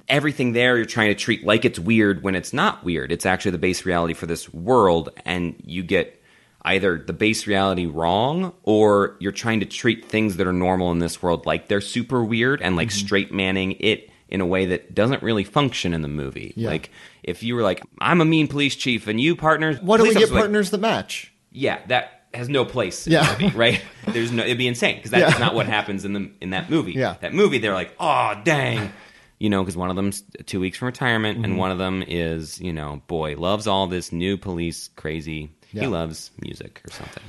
[0.08, 3.12] everything there you're trying to treat like it's weird when it's not weird.
[3.12, 6.20] It's actually the base reality for this world, and you get
[6.62, 10.98] either the base reality wrong or you're trying to treat things that are normal in
[10.98, 13.06] this world like they're super weird and like mm-hmm.
[13.06, 16.52] straight manning it in a way that doesn't really function in the movie.
[16.56, 16.68] Yeah.
[16.68, 16.90] Like
[17.22, 20.14] if you were like, I'm a mean police chief and you partners What don't we
[20.14, 21.32] get officer," like, partners that match?
[21.52, 23.34] yeah, that has no place in Yeah.
[23.34, 23.82] the movie, right?
[24.06, 25.44] There's no it'd be insane because that's Yeah.
[25.44, 26.92] not what happens in the in that movie.
[26.92, 27.16] Yeah.
[27.20, 28.92] That movie they're like, "Oh, dang."
[29.40, 31.44] You know, because one of them's two weeks from retirement, Mm-hmm.
[31.44, 35.50] and one of them is, you know, boy, loves all this new police crazy.
[35.72, 35.82] Yeah.
[35.82, 37.22] He loves music or something.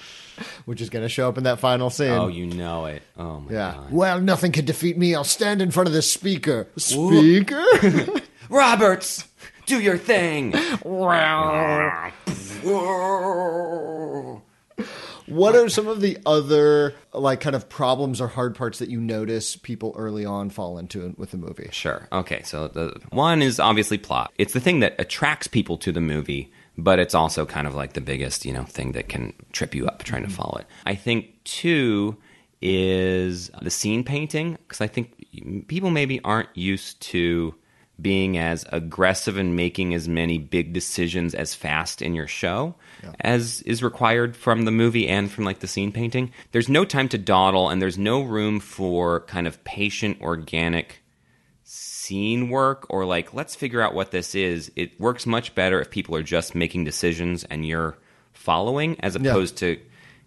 [0.66, 2.10] Which is going to show up in that final scene.
[2.10, 3.02] oh, you know it.
[3.16, 3.72] Oh my yeah.
[3.74, 3.92] god.
[3.92, 5.14] Well, nothing can defeat me.
[5.14, 6.66] I'll stand in front of this speaker.
[6.76, 7.64] Speaker?
[8.50, 9.26] Roberts,
[9.66, 10.52] do your thing.
[15.28, 19.00] What are some of the other like kind of problems or hard parts that you
[19.00, 21.68] notice people early on fall into with the movie?
[21.72, 22.06] Sure.
[22.12, 22.42] Okay.
[22.44, 24.32] So the one is obviously plot.
[24.38, 27.94] It's the thing that attracts people to the movie, but it's also kind of like
[27.94, 30.36] the biggest, you know, thing that can trip you up trying to mm-hmm.
[30.36, 30.66] follow it.
[30.84, 32.16] I think two
[32.62, 37.54] is the scene painting because I think people maybe aren't used to
[38.00, 42.74] being as aggressive and making as many big decisions as fast in your show
[43.20, 46.30] as is required from the movie and from like the scene painting.
[46.52, 51.02] There's no time to dawdle and there's no room for kind of patient organic
[51.64, 55.90] scene work or like let's figure out what this is it works much better if
[55.90, 57.96] people are just making decisions and you're
[58.32, 59.30] following as Yeah.
[59.30, 59.80] opposed to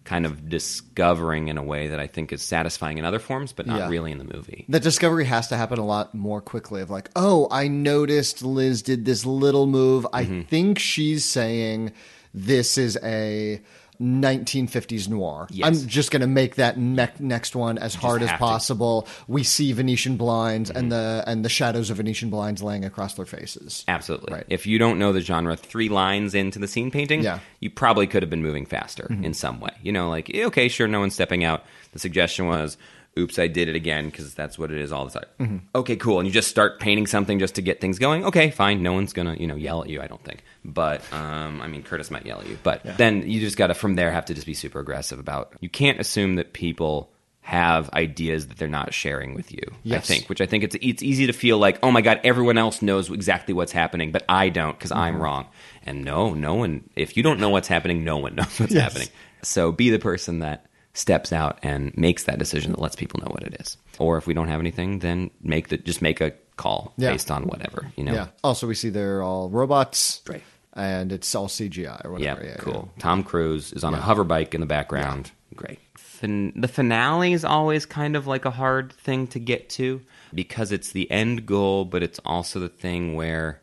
[0.04, 3.66] kind of discovering in a way that i think is satisfying in other forms but
[3.66, 3.88] not Yeah.
[3.88, 7.10] really in the movie That discovery has to happen a lot more quickly of like,
[7.16, 10.06] oh, I noticed Liz did this little move.
[10.12, 10.42] I mm-hmm.
[10.42, 11.92] think she's saying
[12.34, 13.60] this is a
[14.00, 15.46] 1950s noir.
[15.50, 15.66] Yes.
[15.66, 18.44] I'm just going to make that ne- next one as hard as have to.
[18.44, 18.52] Mm-hmm.
[18.52, 19.08] possible.
[19.28, 23.26] We see Venetian blinds and the and the shadows of Venetian blinds laying across their
[23.26, 23.84] faces.
[23.88, 24.32] Absolutely.
[24.34, 24.46] Right.
[24.48, 27.36] If you don't know the genre three lines into the scene painting, Yeah.
[27.36, 27.44] Mm-hmm.
[27.60, 29.70] you probably could have been moving faster in some way.
[29.82, 31.64] You know, like, eh, okay, sure, no one's stepping out.
[31.92, 32.76] The suggestion was,
[33.18, 35.28] oops, I did it again because that's what it is all the time.
[35.40, 35.56] Mm-hmm.
[35.74, 36.18] Okay, cool.
[36.20, 38.24] And you just start painting something just to get things going.
[38.24, 38.82] Okay, fine.
[38.82, 40.42] No one's going to, you know, yell at you, I don't think.
[40.64, 42.58] But, um, I mean, Curtis might yell at you.
[42.62, 45.54] But then you just got to, from there, have to just be super aggressive about,
[45.60, 47.10] you can't assume that people
[47.42, 49.62] have ideas that they're not sharing with you.
[49.90, 52.58] I think, which I think it's it's easy to feel like, oh my god, everyone
[52.58, 55.22] else knows exactly what's happening, but I don't because I'm Mm-hmm.
[55.22, 55.46] wrong.
[55.84, 56.88] And no, no one.
[56.94, 58.82] If you don't know what's happening, no one knows what's Yes.
[58.92, 59.08] happening.
[59.42, 63.30] So be the person that steps out and makes that decision that lets people know
[63.30, 63.76] what it is.
[63.98, 67.12] Or if we don't have anything, then make the just make a call Yeah.
[67.12, 68.12] based on whatever you know.
[68.12, 68.26] Yeah.
[68.44, 70.20] Also, we see they're all robots.
[70.28, 70.42] Right.
[70.72, 72.44] And it's all CGI or whatever.
[72.44, 72.90] Yeah, cool.
[72.98, 75.30] Tom Cruise is on a hover bike in the background.
[75.56, 75.78] Great.
[75.96, 80.00] Fin- the finale is always kind of like a hard thing to get to
[80.32, 83.60] because it's the end goal, but it's also the thing where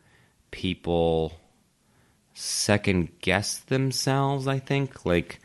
[0.50, 1.32] people
[2.34, 4.46] second guess themselves.
[4.46, 5.40] I think like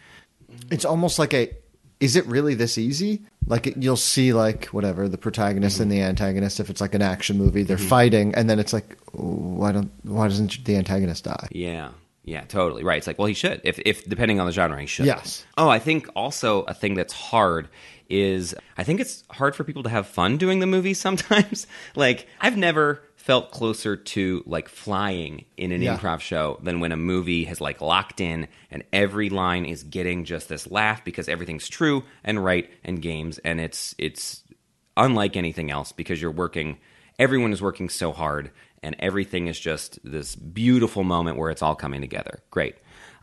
[0.70, 1.52] It's almost like a.
[2.00, 3.24] Is it really this easy?
[3.48, 6.10] Like it, you'll see, like whatever the protagonist and the mm-hmm.
[6.10, 6.60] antagonist.
[6.60, 7.88] If it's like an action movie, they're mm-hmm.
[7.88, 11.48] fighting, and then it's like, why don't why doesn't the antagonist die?
[11.52, 11.90] Yeah.
[12.26, 12.86] Yeah, totally.
[12.86, 12.98] Right.
[12.98, 13.60] It's like, well, he should.
[13.66, 15.06] If, if depending on the genre, he should.
[15.06, 15.46] Yes.
[15.58, 17.68] Oh, I think also a thing that's hard
[18.10, 21.68] is I think it's hard for people to have fun doing the movie sometimes.
[21.96, 25.98] like, I've never felt closer to like flying in an Yeah.
[25.98, 30.26] improv show than when a movie has like locked in and every line is getting
[30.26, 34.44] just this laugh because everything's true and right and games and it's it's
[34.98, 36.78] unlike anything else because you're working
[37.18, 38.52] everyone is working so hard
[38.84, 42.76] and everything is just this beautiful moment where it's all coming together great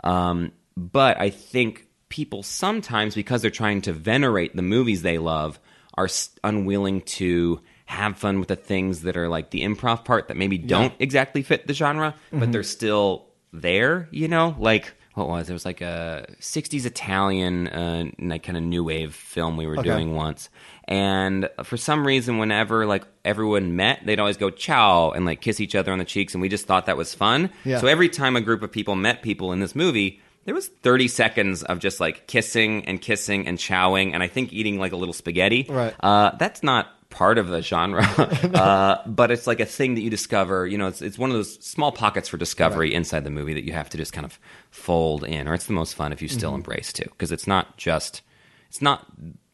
[0.02, 5.60] um, but i think people sometimes because they're trying to venerate the movies they love
[5.98, 6.08] are
[6.42, 7.60] unwilling to
[7.90, 11.42] have fun with the things that are like the improv part that maybe don't exactly
[11.42, 15.46] fit the genre but they're still there you know like what was it?
[15.48, 19.78] there was like a 60s italian uh, like kind of new wave film we were
[19.78, 19.88] Okay.
[19.90, 20.48] doing once
[20.86, 25.58] and for some reason whenever like everyone met they'd always go ciao and like kiss
[25.60, 27.78] each other on the cheeks and we just thought that was fun Yeah.
[27.80, 31.08] so every time a group of people met people in this movie there was 30
[31.08, 34.96] seconds of just like kissing and kissing and chowing and i think eating like a
[34.96, 35.94] little spaghetti Right.
[36.00, 38.02] uh, that's not part of the genre
[38.54, 41.34] uh, but it's like a thing that you discover you know it's, it's one of
[41.36, 44.38] those small pockets for discovery inside the movie that you have to just kind of
[44.70, 47.76] fold in or it's the most fun if you still embrace too because it's not
[47.76, 48.22] just
[48.68, 49.06] it's not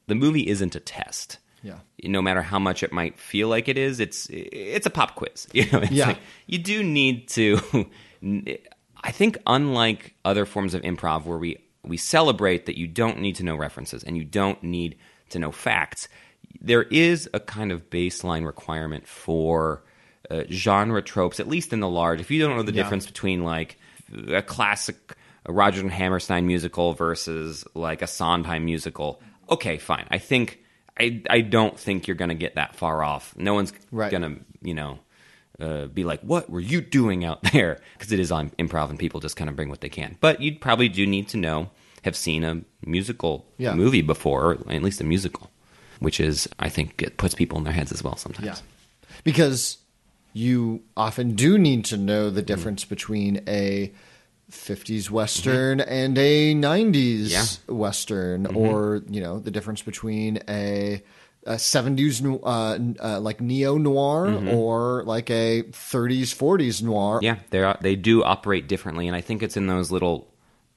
[0.07, 1.79] the movie isn't a test Yeah.
[2.05, 5.49] no matter how much it might feel like it is it's it's a pop quiz
[5.53, 6.09] you know Yeah.
[6.09, 7.59] like you do need to
[9.03, 13.37] i think unlike other forms of improv where we we celebrate that you don't need
[13.37, 14.97] to know references and you don't need
[15.31, 16.09] to know facts
[16.61, 19.83] there is a kind of baseline requirement for
[20.31, 22.83] uh, genre tropes at least in the large if you don't know the Yeah.
[22.83, 23.77] difference between like
[24.29, 25.15] a classic
[25.49, 29.21] Rodgers and Hammerstein musical versus like a Sondheim musical.
[29.49, 30.07] Okay, fine.
[30.11, 30.59] I think
[30.99, 33.35] I I don't think you're going to get that far off.
[33.37, 34.11] No one's Right.
[34.11, 34.99] going to you know
[35.61, 38.99] uh, be like, "What were you doing out there?" Because it is on improv, and
[38.99, 40.17] people just kind of bring what they can.
[40.21, 41.71] But you probably do need to know,
[42.03, 43.75] have seen a musical Yeah.
[43.75, 45.51] movie before, or at least a musical,
[46.01, 48.47] which is I think it puts people in their heads as well sometimes.
[48.47, 48.57] Yeah.
[49.25, 49.79] Because
[50.33, 53.93] you often do need to know the difference between a
[54.51, 57.47] 50s Western and a 90s Yeah.
[57.75, 61.03] Western, or, you know, the difference between a.
[61.49, 67.73] A 70s uh, uh, like neo noir or like a 30s 40s noir Yeah, they
[67.81, 70.27] they do operate differently, and I think it's in those little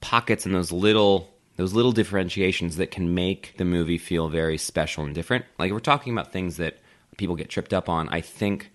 [0.00, 1.28] pockets and those little
[1.60, 5.44] those little differentiations that can make the movie feel very special and different.
[5.58, 6.78] Like we're talking about things that
[7.18, 8.08] people get tripped up on.
[8.08, 8.70] I think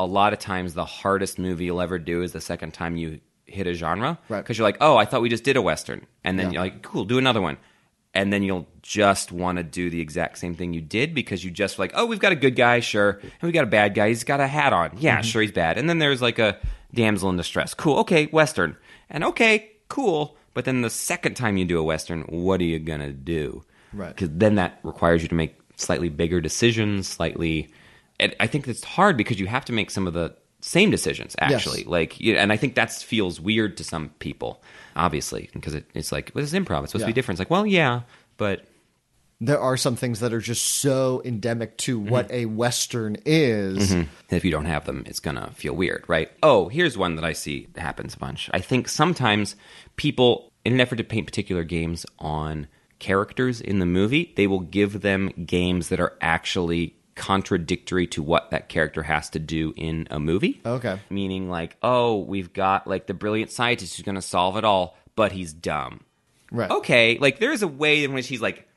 [0.00, 3.20] a lot of times the hardest movie you'll ever do is the second time you
[3.44, 4.40] hit a genre Right.
[4.40, 6.52] because you're like, oh, I thought we just did a western, and then Yeah.
[6.52, 7.58] you're like, cool, do another one.
[8.14, 11.50] And then you'll just want to do the exact same thing you did because you
[11.50, 14.08] just like, oh, we've got a good guy, sure, and we got a bad guy.
[14.08, 15.22] He's got a hat on, yeah, Mm-hmm.
[15.24, 15.76] sure, he's bad.
[15.76, 16.56] And then there's like a
[16.94, 18.78] damsel in distress, cool, okay, western,
[19.10, 20.38] and okay, cool.
[20.54, 23.64] But then the second time you do a western, what are you gonna do?
[23.92, 24.08] Right.
[24.08, 27.70] Because then that requires you to make slightly bigger decisions, slightly.
[28.20, 31.80] I think it's hard because you have to make some of the same decisions actually.
[31.80, 31.88] Yes.
[31.88, 34.62] Like, and I think that feels weird to some people,
[34.94, 36.84] obviously, because it, it's like, well, it's improv.
[36.84, 37.40] It's supposed to be different.
[37.40, 38.02] It's like, well, yeah,
[38.36, 38.64] but
[39.46, 42.10] there are some things that are just so endemic to mm-hmm.
[42.10, 43.92] what a Western is.
[43.92, 44.34] Mm-hmm.
[44.34, 46.30] if you don't have them, it's gonna feel weird, right?
[46.42, 48.48] Oh, here's one that I see happens a bunch.
[48.54, 49.56] I think sometimes
[49.96, 52.68] people in an effort to paint particular games on
[53.00, 58.50] characters in the movie, they will give them games that are actually contradictory to what
[58.52, 60.60] that character has to do in a movie.
[60.64, 61.00] Okay.
[61.10, 64.96] Meaning, like, oh, we've got like the brilliant scientist who's going to solve it all,
[65.16, 66.04] but he's dumb.
[66.52, 66.70] Right.
[66.70, 68.68] Okay, like there's a way in which he's like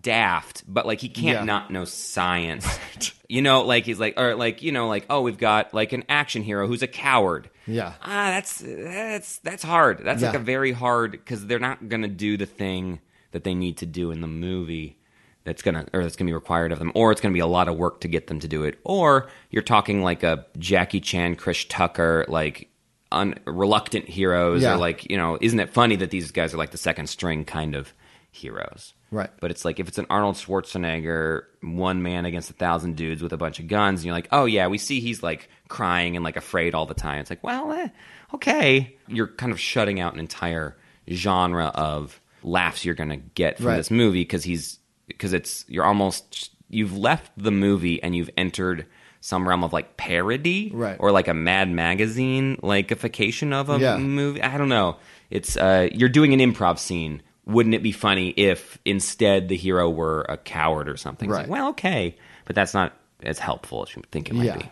[0.00, 1.44] daft, but like he can't Yeah.
[1.44, 2.66] not know science.
[3.30, 6.02] You know, like he's like, or like you know, like oh, we've got like an
[6.08, 7.48] action hero who's a coward.
[7.64, 7.92] Yeah.
[8.02, 10.00] ah, that's that's that's hard.
[10.02, 12.98] That's like a very hard because they're not gonna do the thing
[13.30, 14.98] that they need to do in the movie.
[15.44, 17.68] That's gonna or that's gonna be required of them, or it's gonna be a lot
[17.68, 18.80] of work to get them to do it.
[18.82, 22.68] Or you're talking like a Jackie Chan, Chris Tucker, like
[23.12, 24.74] un, reluctant heroes, Yeah.
[24.74, 27.44] or like you know, isn't it funny that these guys are like the second string
[27.44, 27.94] kind of
[28.30, 28.94] heroes?
[29.10, 29.30] Right.
[29.40, 33.32] But it's like if it's an Arnold Schwarzenegger one man against a thousand dudes with
[33.32, 36.24] a bunch of guns, and you're like, oh yeah, we see he's like crying and
[36.24, 37.20] like afraid all the time.
[37.20, 37.88] It's like, well, eh,
[38.34, 40.76] okay, you're kind of shutting out an entire
[41.10, 43.76] genre of laughs you're gonna get from Right.
[43.76, 44.78] this movie because he's
[45.08, 48.86] because it's you're almost you've left the movie and you've entered
[49.20, 50.96] some realm of like parody Right.
[51.00, 53.96] or like a Mad Magazine likeification of a Yeah.
[53.98, 54.40] movie.
[54.42, 54.96] I don't know.
[55.30, 57.22] It's uh, you're doing an improv scene.
[57.50, 61.28] Wouldn't it be funny if instead the hero were a coward or something?
[61.28, 61.50] It's like, Right.
[61.50, 62.92] well, okay, but that's not
[63.22, 64.56] as helpful as you think it might Yeah.
[64.56, 64.62] be.
[64.64, 64.68] Yeah.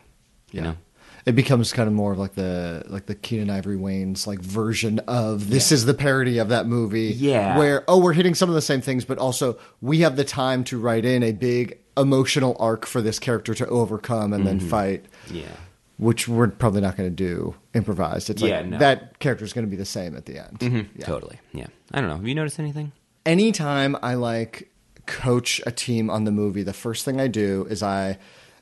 [0.52, 0.76] You know?
[1.26, 4.98] It becomes kind of more of like the like the Keenen Ivory Wayans like version
[5.00, 7.12] of this is the parody of that movie.
[7.18, 7.58] Yeah.
[7.58, 10.64] Where oh we're hitting some of the same things, but also we have the time
[10.64, 14.58] to write in a big emotional arc for this character to overcome and Mm-hmm.
[14.58, 15.04] then fight.
[15.30, 15.42] Yeah.
[15.99, 18.30] Which we're probably not going to do improvised.
[18.30, 18.78] It's like Yeah, no.
[18.78, 20.88] that character is going to be the same at the end.
[20.96, 21.05] Yeah.
[21.05, 21.38] Totally.
[21.53, 21.66] Yeah.
[21.92, 22.16] I don't know.
[22.16, 22.92] Have you noticed anything?
[23.26, 24.70] anytime I like
[25.07, 28.18] coach a team on the movie, the first thing I do is I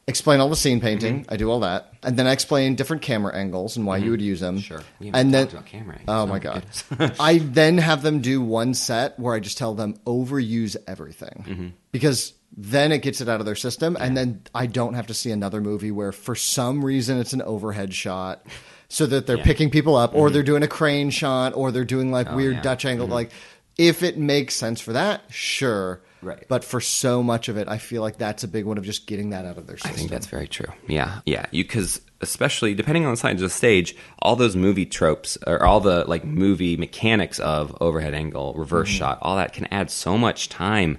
[0.09, 1.21] explain all the scene painting.
[1.23, 1.33] Mm-hmm.
[1.33, 4.21] I do all that, and then I explain different camera angles and why you would
[4.23, 4.59] use them.
[4.59, 4.83] Sure.
[5.01, 6.05] And then camera angles.
[6.09, 6.65] oh Oh, my my god.
[7.21, 11.69] I then have them do one set where I just tell them overuse everything Mm-hmm.
[11.93, 15.15] because then it gets it out of their system, and then I don't have to
[15.15, 18.45] see another movie where for some reason it's an overhead shot.
[18.89, 19.43] So that they're Yeah.
[19.43, 19.49] Mm-hmm.
[19.49, 22.59] picking people up, or they're doing a crane shot, or they're doing like weird yeah.
[22.61, 22.63] Mm-hmm.
[22.63, 23.09] Dutch angle.
[23.09, 23.33] Like,
[23.77, 26.03] if it makes sense for that, sure.
[26.23, 26.45] Right.
[26.49, 29.09] But for so much of it, I feel like that's a big one of just
[29.09, 29.91] getting that out of their system.
[29.93, 30.73] I think that's very true.
[30.87, 31.47] Yeah, yeah.
[31.51, 35.65] You because especially depending on the size of the stage, all those movie tropes or
[35.65, 38.99] all the like movie mechanics of overhead angle, reverse Mm-hmm.
[38.99, 40.99] shot, all that can add so much time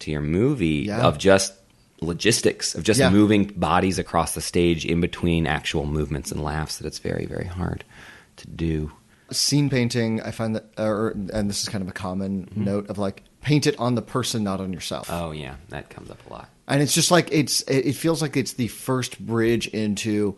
[0.00, 1.00] to your movie Yeah.
[1.02, 1.52] of just
[2.00, 3.10] logistics of just Yeah.
[3.10, 7.46] moving bodies across the stage in between actual movements and laughs that it's very very
[7.46, 7.84] hard
[8.36, 8.92] to do.
[9.30, 12.64] Scene painting, I find that, or, and this is kind of a common Mm-hmm.
[12.64, 15.08] note of like paint it on the person, not on yourself.
[15.10, 16.48] Oh yeah, that comes up a lot.
[16.68, 20.36] and it's just like it's it it feels like it's the first bridge into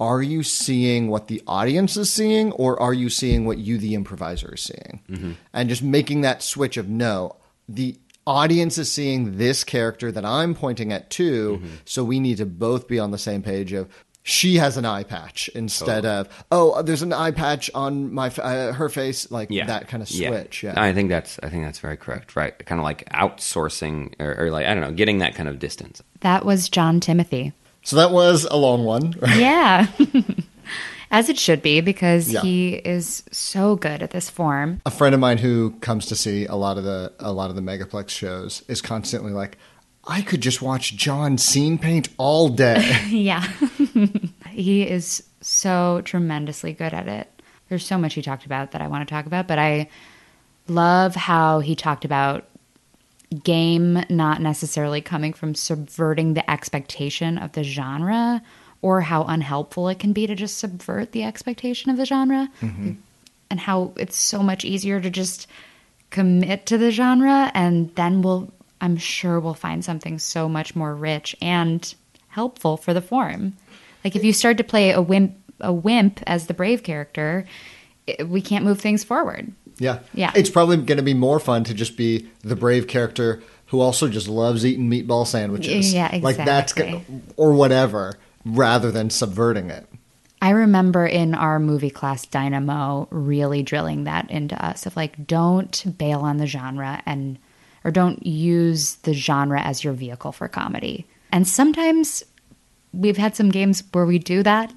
[0.00, 3.94] are you seeing what the audience is seeing or are you seeing what you the
[3.94, 7.36] improviser is seeing and just making that switch of no
[7.68, 7.96] the
[8.26, 12.86] audience is seeing this character that i'm pointing at too so we need to both
[12.88, 13.88] be on the same page of
[14.22, 18.72] she has an eye patch instead of oh there's an eye patch on my uh,
[18.72, 19.66] her face like yeah.
[19.66, 22.36] that kind of switch yeah, I think that's I think that's very correct.
[22.36, 25.58] Right, kind of like outsourcing or, or like I don't know, getting that kind of
[25.58, 26.02] distance.
[26.20, 27.52] That was John Timothy.
[27.82, 29.88] so that was a long one Yeah.
[31.12, 32.40] As it should be, because Yeah.
[32.40, 34.80] he is so good at this form.
[34.86, 37.56] a friend of mine who comes to see a lot of the a lot of
[37.56, 39.58] the megaplex shows is constantly like
[40.08, 43.46] i could just watch john scene paint all day Yeah.
[44.50, 47.28] he is so tremendously good at it.
[47.68, 49.88] There's so much he talked about that I want to talk about, but I
[50.68, 52.44] love how he talked about
[53.44, 58.42] game not necessarily coming from subverting the expectation of the genre
[58.82, 62.92] or how unhelpful it can be to just subvert the expectation of the genre mm-hmm.
[63.48, 65.46] and how it's so much easier to just
[66.10, 70.94] commit to the genre and then we'll I'm sure we'll find something so much more
[70.94, 71.94] rich and
[72.28, 73.52] helpful for the form.
[74.04, 77.46] Like if you start to play a wimp a wimp as the brave character,
[78.08, 79.52] it, we can't move things forward.
[79.78, 80.32] yeah Yeah.
[80.34, 84.08] it's probably going to be more fun to just be the brave character who also
[84.08, 86.20] just loves eating meatball sandwiches Yeah, exactly.
[86.20, 86.74] like that's
[87.36, 89.86] or whatever rather than subverting it
[90.42, 95.96] I remember in our movie class Dynamo really drilling that into us of like don't
[95.96, 97.38] bail on the genre and
[97.84, 101.06] or don't use the genre as your vehicle for comedy.
[101.30, 102.24] And sometimes
[102.92, 104.74] we've had some games where we do that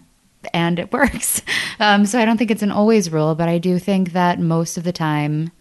[0.54, 1.42] and it works.
[1.80, 4.78] Um, so I don't think it's an always rule, but I do think that most
[4.78, 5.52] of the time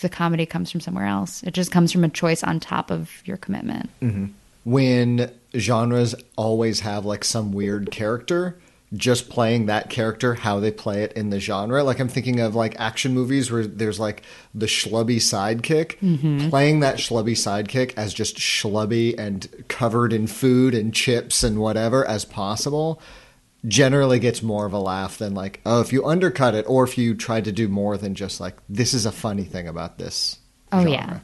[0.00, 1.42] the comedy comes from somewhere else.
[1.42, 3.88] It just comes from a choice on top of your commitment.
[4.64, 8.58] When genres always have like some weird character
[8.92, 11.82] just playing that character how they play it in the genre.
[11.82, 14.22] Like I'm thinking of like action movies where there's like
[14.54, 16.48] the schlubby sidekick, mm-hmm.
[16.48, 22.06] playing that schlubby sidekick as just schlubby and covered in food and chips and whatever
[22.06, 23.00] as possible
[23.66, 26.98] generally gets more of a laugh than like oh if you undercut it or if
[26.98, 30.38] you try to do more than just like this is a funny thing about this
[30.70, 30.92] Oh genre.
[30.92, 31.18] yeah,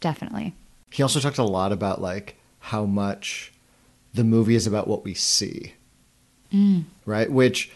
[0.00, 0.54] definitely.
[0.90, 2.36] He also talked a lot about like
[2.66, 3.52] how much
[4.12, 5.74] the movie is about what we see.
[6.52, 6.82] Mm.
[7.04, 7.30] Right?
[7.30, 7.70] Which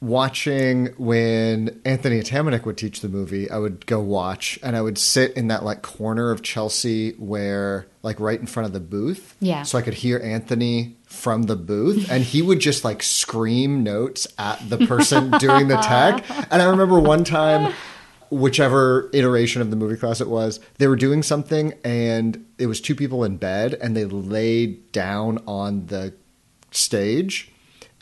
[0.00, 4.98] watching when Anthony Atamanuik would teach the movie, I would go watch and I would
[4.98, 9.34] sit in that like corner of Chelsea where like right in front of the booth.
[9.40, 9.64] Yeah.
[9.64, 14.28] So I could hear Anthony from the booth and he would just like scream notes
[14.38, 16.24] at the person doing the tech.
[16.52, 17.72] And I remember one time
[18.32, 22.80] whichever iteration of the movie class it was, they were doing something and it was
[22.80, 26.14] two people in bed and they laid down on the
[26.70, 27.52] stage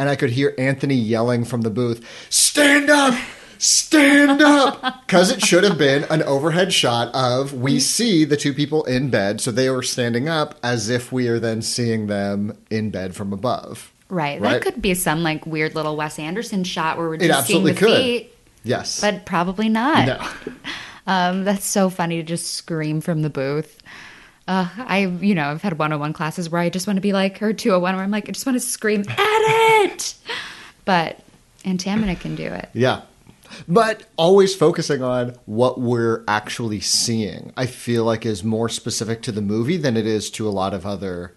[0.01, 3.15] and I could hear Anthony yelling from the booth, "Stand up!
[3.59, 8.55] Stand up!" Cuz it should have been an overhead shot of we see the two
[8.55, 12.57] people in bed so they were standing up as if we are then seeing them
[12.71, 13.93] in bed from above.
[14.09, 14.41] Right.
[14.41, 14.53] Right.
[14.53, 17.75] That could be some like weird little Wes Anderson shot where we're just seeing the
[17.75, 17.89] could.
[17.89, 19.01] feet, Yes.
[19.01, 20.07] but probably not.
[20.07, 20.53] no.
[21.07, 23.83] Um, that's so funny to just scream from the booth.
[24.47, 27.43] Uh, I, you know, I've had 101 classes where I just want to be like,
[27.43, 30.15] or 201 where I'm like, I just want to scream, edit!
[30.85, 31.21] But
[31.65, 32.69] Atamanuik can do it.
[32.73, 33.03] Yeah.
[33.69, 39.33] But always focusing on what we're actually seeing, I feel like is more specific to
[39.33, 41.35] the movie than it is to a lot of other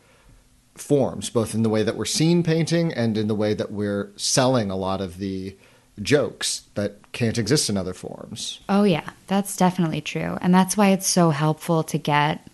[0.76, 4.12] forms, both in the way that we're scene painting and in the way that we're
[4.16, 5.56] selling a lot of the
[6.02, 8.60] jokes that can't exist in other forms.
[8.68, 10.38] Oh, yeah, that's definitely true.
[10.42, 12.48] And that's why it's so helpful to get.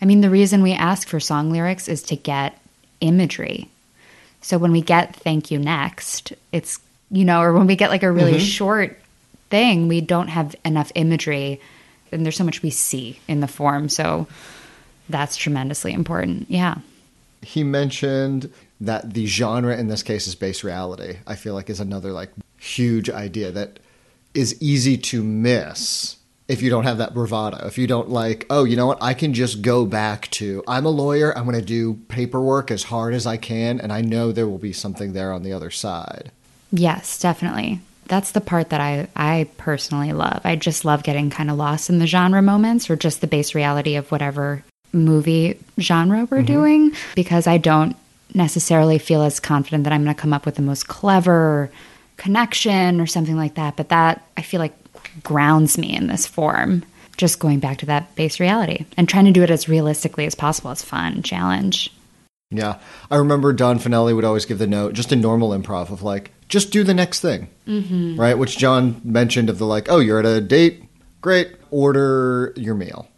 [0.00, 2.58] I mean, the reason we ask for song lyrics is to get
[3.00, 3.68] imagery.
[4.40, 6.80] So when we get thank you next, it's,
[7.10, 8.40] you know, or when we get like a really mm-hmm.
[8.40, 8.98] short
[9.50, 11.60] thing, we don't have enough imagery.
[12.10, 13.88] And there's so much we see in the form.
[13.88, 14.26] So
[15.08, 16.50] that's tremendously important.
[16.50, 16.76] Yeah.
[17.42, 21.18] He mentioned that the genre in this case is base reality.
[21.26, 22.30] I feel like is another like
[22.62, 23.80] huge idea that
[24.34, 26.16] is easy to miss
[26.48, 27.66] if you don't have that bravado.
[27.66, 29.02] If you don't like, oh, you know what?
[29.02, 31.36] I can just go back to I'm a lawyer.
[31.36, 34.58] I'm going to do paperwork as hard as I can and I know there will
[34.58, 36.30] be something there on the other side.
[36.70, 37.80] Yes, definitely.
[38.06, 40.40] That's the part that I, I personally love.
[40.44, 43.54] I just love getting kind of lost in the genre moments or just the base
[43.54, 46.46] reality of whatever movie genre we're mm-hmm.
[46.46, 47.96] doing because I don't
[48.34, 51.70] necessarily feel as confident that I'm going to come up with the most clever
[52.22, 53.76] connection or something like that.
[53.76, 54.74] But that I feel like
[55.22, 56.84] grounds me in this form.
[57.18, 60.34] Just going back to that base reality and trying to do it as realistically as
[60.34, 61.92] possible is fun challenge.
[62.50, 62.78] Yeah.
[63.10, 66.30] I remember Don Fanelli would always give the note, just a normal improv, of like,
[66.48, 67.48] just do the next thing.
[67.66, 68.18] Mm-hmm.
[68.18, 68.38] Right?
[68.38, 70.84] Which John mentioned of the like, oh, you're at a date?
[71.20, 71.54] Great.
[71.70, 73.08] Order your meal.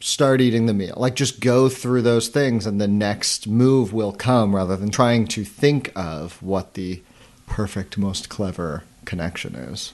[0.00, 0.94] Start eating the meal.
[0.96, 5.26] Like, just go through those things and the next move will come rather than trying
[5.28, 7.02] to think of what the
[7.46, 9.92] perfect, most clever connection is.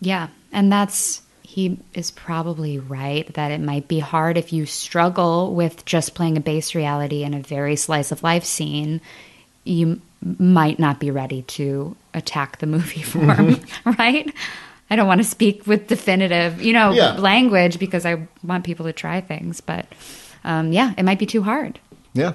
[0.00, 0.28] Yeah.
[0.52, 5.84] And that's, he is probably right that it might be hard if you struggle with
[5.84, 9.00] just playing a base reality in a very slice of life scene.
[9.64, 10.00] You
[10.38, 13.60] might not be ready to attack the movie form,
[13.98, 14.32] right?
[14.90, 17.12] I don't want to speak with definitive, you know, Yeah.
[17.12, 19.86] language because I want people to try things, but
[20.44, 21.78] um, yeah, it might be too hard.
[22.12, 22.32] Yeah.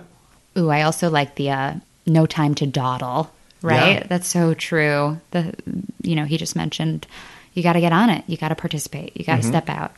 [0.57, 1.73] Ooh, I also like the uh,
[2.05, 3.29] no time to dawdle.
[3.65, 4.07] Right, Yeah.
[4.07, 5.19] that's so true.
[5.31, 5.53] The
[6.01, 7.07] you know he just mentioned
[7.53, 8.23] you got to get on it.
[8.27, 9.15] You got to participate.
[9.17, 9.93] You got to step out,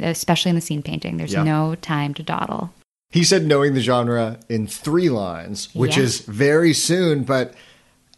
[0.00, 1.16] especially in the scene painting.
[1.16, 1.46] There's Mm-hmm.
[1.46, 1.52] Yeah.
[1.68, 2.72] no time to dawdle.
[3.10, 6.02] He said knowing the genre in three lines, which Yeah.
[6.04, 7.54] is very soon, but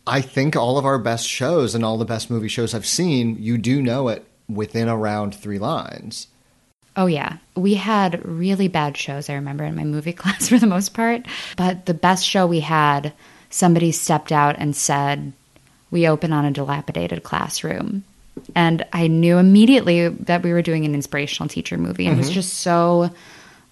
[0.07, 3.37] I think all of our best shows and all the best movie shows I've seen,
[3.39, 6.29] you do know it within around three lines.
[6.97, 9.29] Oh yeah, we had really bad shows.
[9.29, 11.27] I remember in my movie class for the most part,
[11.57, 13.13] but the best show we had,
[13.51, 15.33] somebody stepped out and said,
[15.91, 18.05] "We open on a dilapidated classroom,"
[18.55, 22.07] and I knew immediately that we were doing an inspirational teacher movie.
[22.07, 22.35] And It was mm-hmm.
[22.35, 23.11] just so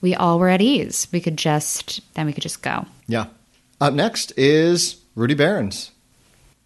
[0.01, 1.09] we all were at ease.
[1.13, 2.87] We could just then we could just go.
[3.07, 3.27] Yeah.
[3.81, 5.91] Up next is Rudy Barons.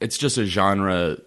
[0.01, 1.19] it's just a genre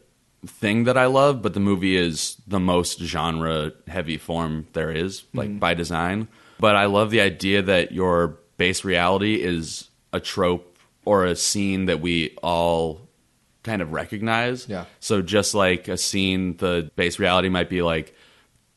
[0.46, 5.24] thing that I love, but the movie is the most genre heavy form there is,
[5.34, 5.60] like mm-hmm.
[5.60, 6.28] by design.
[6.60, 10.73] But I love the idea that your base reality is a trope
[11.06, 13.08] or a scene that we all
[13.64, 14.68] kind of recognize.
[14.68, 14.86] Yeah.
[15.00, 18.14] So just like a scene, the base reality might be like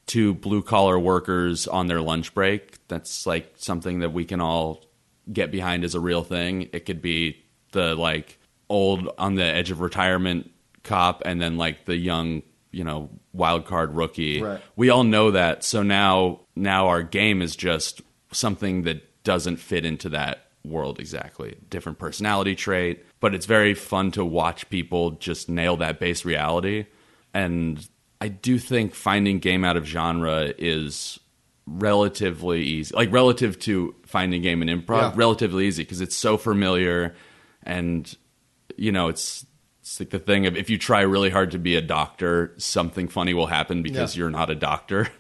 [0.07, 2.87] two blue collar workers on their lunch break.
[2.89, 4.85] That's like something that we can all
[5.33, 6.71] get behind as a real thing.
[6.73, 10.51] It could be the like old on the edge of retirement
[10.85, 14.41] cop and then like the young, you know, wild card rookie.
[14.41, 14.61] Right.
[14.77, 15.65] We all know that.
[15.65, 21.57] So now now our game is just something that doesn't fit into that world exactly.
[21.71, 26.87] Different personality trait, but it's very fun to watch people just nail that base reality.
[27.33, 27.87] And
[28.21, 31.19] I do think finding game out of genre is
[31.67, 32.95] relatively easy.
[32.95, 35.13] Like relative to finding game in improv, Yeah.
[35.15, 37.15] relatively easy because it's so familiar
[37.63, 38.15] and
[38.77, 39.45] you know, it's
[39.81, 43.09] it's like the thing of if you try really hard to be a doctor, something
[43.09, 44.21] funny will happen because Yeah.
[44.21, 45.09] you're not a doctor.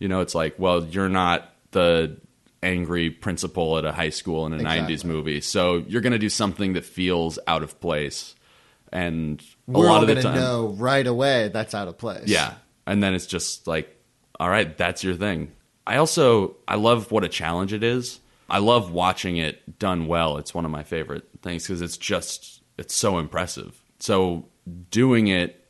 [0.00, 2.18] You know, it's like, well, you're not the
[2.62, 4.96] angry principal at a high school in a Exactly.
[4.96, 5.40] 90s movie.
[5.40, 8.34] So you're going to do something that feels out of place.
[8.92, 12.26] And a We're lot of the time, know right away that's out of place.
[12.26, 12.54] yeah.
[12.86, 13.94] And then it's just like,
[14.40, 15.52] all right, that's your thing.
[15.86, 18.20] I also I love what a challenge it is.
[18.50, 20.38] I love watching it done well.
[20.38, 23.78] It's one of my favorite things because it's just it's so impressive.
[24.00, 24.48] So
[24.90, 25.66] doing it,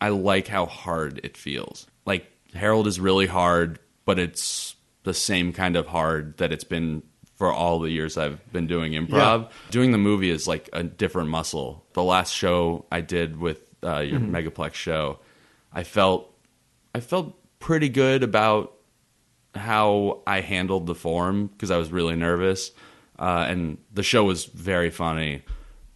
[0.00, 1.86] I like how hard it feels.
[2.04, 4.74] Like Harold is really hard, but it's
[5.08, 7.02] the same kind of hard that it's been
[7.36, 9.50] for all the years I've been doing improv.
[9.70, 11.86] Doing the movie is like a different muscle.
[11.94, 15.20] The last show I did with uh, your Megaplex show,
[15.72, 16.30] I felt
[16.94, 18.74] I felt pretty good about
[19.54, 22.70] how I handled the form because I was really nervous,
[23.18, 25.42] uh, and the show was very funny.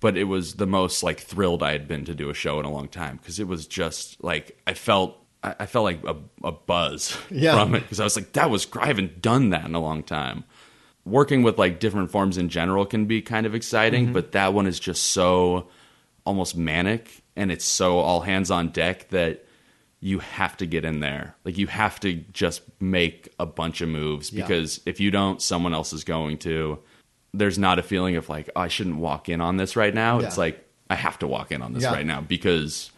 [0.00, 2.64] But it was the most like thrilled I had been to do a show in
[2.64, 6.16] a long time because it was just like I felt I, I felt like a,
[6.44, 7.52] a buzz Yeah.
[7.54, 10.02] from it because I was like that was I haven't done that in a long
[10.02, 10.44] time.
[11.04, 14.12] Working with like different forms in general can be kind of exciting, mm-hmm.
[14.12, 15.68] but that one is just so
[16.24, 19.44] almost manic and it's so all hands on deck that
[19.98, 21.34] you have to get in there.
[21.44, 24.44] Like you have to just make a bunch of moves Yeah.
[24.44, 26.78] because if you don't, someone else is going to.
[27.34, 30.20] There's not a feeling of like, oh, I shouldn't walk in on this right now.
[30.20, 30.26] Yeah.
[30.28, 31.92] It's like I have to walk in on this Yeah.
[31.94, 32.91] right now because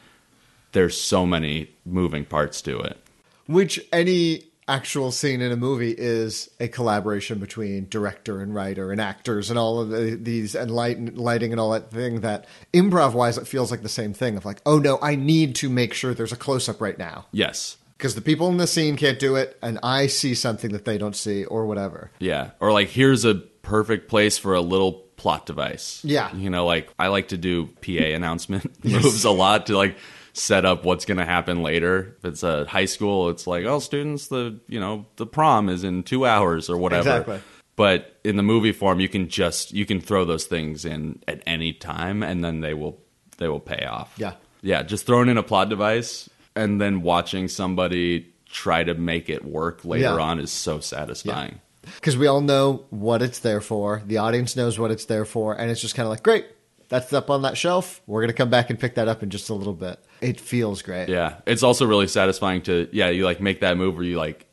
[0.75, 2.99] there's so many moving parts to it.
[3.47, 8.99] Which any actual scene in a movie is a collaboration between director and writer and
[9.01, 13.13] actors and all of the, these and light, lighting and all that thing that improv
[13.13, 15.93] wise it feels like the same thing of like oh no i need to make
[15.93, 17.77] sure there's a close-up right now Yes.
[17.99, 20.97] because the people in the scene can't do it and i see something that they
[20.97, 22.53] don't see or whatever Yeah.
[22.59, 26.01] Or like here's a perfect place for a little plot device.
[26.05, 26.35] Yeah.
[26.35, 29.97] You know, like I like to do PA announcement moves a lot to like
[30.35, 32.17] set up what's going to happen later.
[32.19, 35.83] If it's a high school, it's like, oh, students, the you know the prom is
[35.85, 37.09] in two hours or whatever.
[37.09, 37.41] Exactly.
[37.77, 41.43] But in the movie form, you can just you can throw those things in at
[41.47, 43.01] any time, and then they will
[43.39, 44.13] they will pay off.
[44.17, 44.35] Yeah.
[44.63, 44.83] Yeah.
[44.83, 49.85] Just throwing in a plot device and then watching somebody try to make it work
[49.85, 50.21] later Yeah.
[50.21, 51.61] on is so satisfying.
[51.97, 55.53] because we all know what it's there for the audience knows what it's there for
[55.59, 56.47] and it's just kind of like great
[56.89, 59.31] that's up on that shelf we're going to come back and pick that up in
[59.31, 63.25] just a little bit it feels great Yeah, it's also really satisfying to yeah, you
[63.25, 64.47] like make that move where you like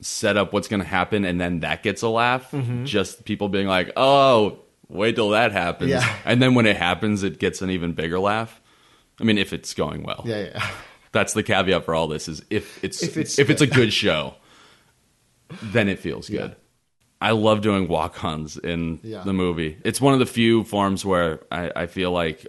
[0.00, 2.50] set up what's going to happen and then that gets a laugh.
[2.52, 2.84] Mm-hmm.
[2.84, 6.16] Just people being like, "Oh, wait till that happens." Yeah.
[6.24, 8.60] And then when it happens, it gets an even bigger laugh.
[9.20, 10.22] I mean, if it's going well.
[10.26, 10.70] yeah yeah
[11.12, 13.74] That's the caveat for all this is if it's If it's, if it's it's, a
[13.74, 13.86] good.
[13.86, 14.34] good show,
[15.62, 16.50] then it feels good.
[16.50, 16.54] Yeah.
[17.20, 19.24] I love doing walk-ons in Yeah.
[19.24, 19.78] the movie.
[19.84, 22.46] It's one of the few forms where I, I feel like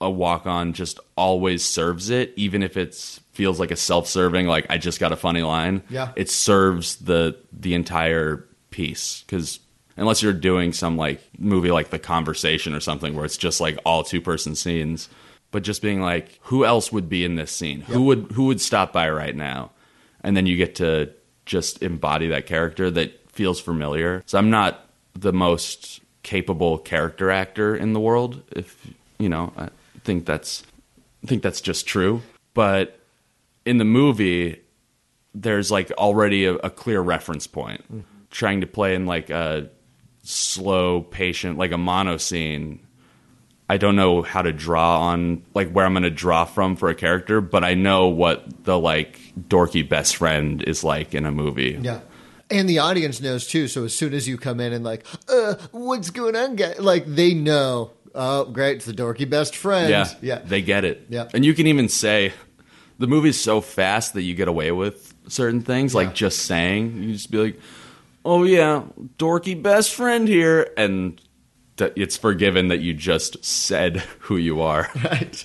[0.00, 2.94] a walk-on just always serves it, even if it
[3.32, 4.46] feels like a self-serving.
[4.46, 5.82] Like I just got a funny line.
[5.90, 6.12] Yeah.
[6.16, 9.58] it serves the the entire piece because
[9.96, 13.78] unless you're doing some like movie like The Conversation or something where it's just like
[13.84, 15.08] all two-person scenes,
[15.50, 17.80] but just being like, who else would be in this scene?
[17.82, 19.70] Who would who would stop by right now?
[20.22, 21.10] And then you get to
[21.46, 24.22] just embody that character that feels familiar.
[24.26, 28.42] So I'm not the most capable character actor in the world.
[28.52, 28.86] If
[29.18, 29.68] you know, I
[30.04, 30.62] think that's
[31.22, 32.22] I think that's just true.
[32.54, 32.98] But
[33.64, 34.60] in the movie,
[35.34, 37.82] there's like already a, a clear reference point.
[37.84, 38.00] Mm-hmm.
[38.30, 39.68] Trying to play in like a
[40.22, 42.80] slow, patient, like a mono scene.
[43.68, 46.88] I don't know how to draw on like where I'm going to draw from for
[46.88, 51.30] a character, but I know what the like dorky best friend is like in a
[51.30, 51.78] movie.
[51.80, 52.00] Yeah.
[52.50, 53.68] And the audience knows too.
[53.68, 56.74] So as soon as you come in and like, uh, what's going on, guy?
[56.78, 57.92] Like they know.
[58.12, 58.76] Oh, great!
[58.78, 59.88] It's the dorky best friend.
[59.88, 60.38] Yeah, yeah.
[60.40, 61.06] they get it.
[61.10, 61.28] Yeah.
[61.32, 62.32] and you can even say
[62.98, 65.98] the movie's so fast that you get away with certain things, Yeah.
[66.00, 67.02] like just saying.
[67.04, 67.60] You just be like,
[68.24, 68.82] "Oh yeah,
[69.18, 71.20] dorky best friend here," and
[71.76, 74.88] th- it's forgiven that you just said who you are.
[75.04, 75.44] right.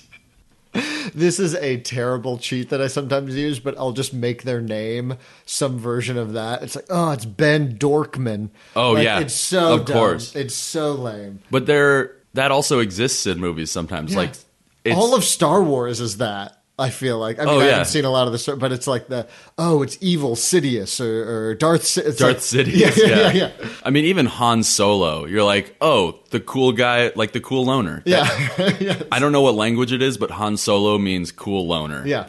[1.14, 5.16] This is a terrible cheat that I sometimes use, but I'll just make their name
[5.44, 6.62] some version of that.
[6.62, 8.50] It's like, oh, it's Ben Dorkman.
[8.74, 9.20] Oh, Like, yeah.
[9.20, 9.96] it's so Of dumb.
[9.96, 10.34] course.
[10.36, 11.40] It's so lame.
[11.50, 14.12] but they're that also exists in movies sometimes.
[14.12, 14.18] Yeah.
[14.18, 14.32] Like
[14.84, 16.55] it's, All of Star Wars is that.
[16.78, 17.38] I feel like.
[17.38, 19.82] I mean, Oh, I haven't seen a lot of the, but it's like the oh,
[19.82, 21.84] it's evil Sidious or, or Darth.
[21.86, 22.96] Si- Darth like- Sidious.
[22.98, 23.32] Yeah, yeah, yeah.
[23.60, 23.68] yeah.
[23.82, 28.02] I mean, even Han Solo, you're like, oh, the cool guy, like the cool loner.
[28.04, 28.24] Yeah.
[29.10, 32.06] I don't know what language it is, but Han Solo means cool loner.
[32.06, 32.28] yeah.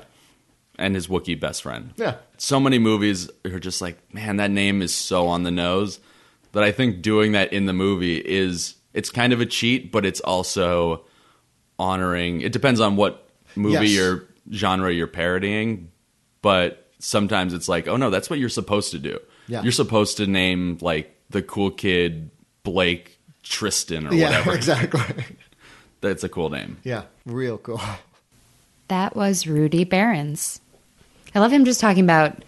[0.80, 1.92] And his Wookiee best friend.
[1.98, 2.18] Yeah.
[2.38, 6.00] So many movies are just like, man, that name is so on the nose
[6.52, 10.06] that I think doing that in the movie is, it's kind of a cheat, but
[10.06, 11.04] it's also
[11.80, 12.42] honoring.
[12.42, 14.02] It depends on what movie Yes.
[14.02, 15.92] or genre you're parodying,
[16.42, 19.20] but sometimes it's like, oh no, that's what you're supposed to do.
[19.48, 19.62] Yeah.
[19.62, 22.30] You're supposed to name like the cool kid
[22.64, 24.54] Blake Tristan or Yeah, whatever.
[24.56, 25.26] exactly.
[26.02, 26.78] That's a cool name.
[26.84, 27.82] Yeah, real cool.
[28.90, 30.62] That was Rudy Barons.
[31.34, 32.44] I love him just talking about,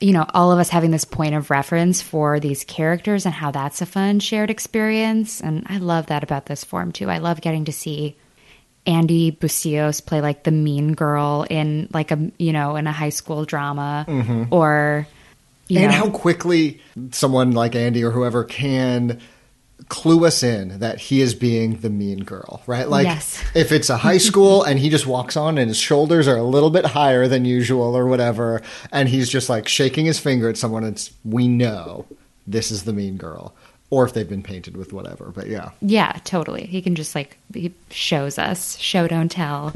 [0.00, 3.50] you know, all of us having this point of reference for these characters and how
[3.50, 5.40] that's a fun shared experience.
[5.40, 7.10] And I love that about this form too.
[7.10, 8.16] I love getting to see
[8.86, 13.08] Andy Bucios play like the mean girl in like a, you know, in a high
[13.10, 14.44] school drama mm-hmm.
[14.52, 15.06] or,
[15.68, 16.80] you and know, how quickly
[17.12, 19.20] someone like Andy or whoever can
[19.88, 22.88] clue us in that he is being the mean girl, right?
[22.88, 23.42] Like Yes.
[23.54, 26.42] if it's a high school and he just walks on and his shoulders are a
[26.44, 28.62] little bit higher than usual or whatever,
[28.92, 32.06] and he's just like shaking his finger at someone, it's we know
[32.46, 33.54] this is the mean girl.
[33.90, 35.70] Or if they've been painted with whatever, but yeah.
[35.80, 36.66] Yeah, totally.
[36.66, 39.72] He can just like he shows us, show don't tell.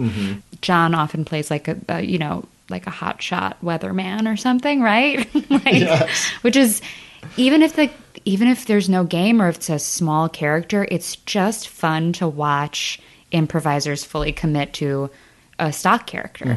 [0.61, 4.82] John often plays like a, a you know like a hot shot weatherman or something,
[4.82, 5.28] right?
[5.50, 5.82] like,
[6.42, 6.82] Which is
[7.36, 7.90] even if the
[8.24, 12.26] even if there's no game or if it's a small character, it's just fun to
[12.28, 13.00] watch
[13.30, 15.11] improvisers fully commit to
[15.59, 16.56] a stock character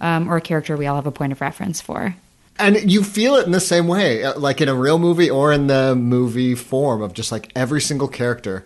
[0.00, 2.14] um, or a character we all have a point of reference for.
[2.58, 5.52] And you feel it in the same way, uh, like in a real movie or
[5.52, 8.64] in the movie form of just like every single character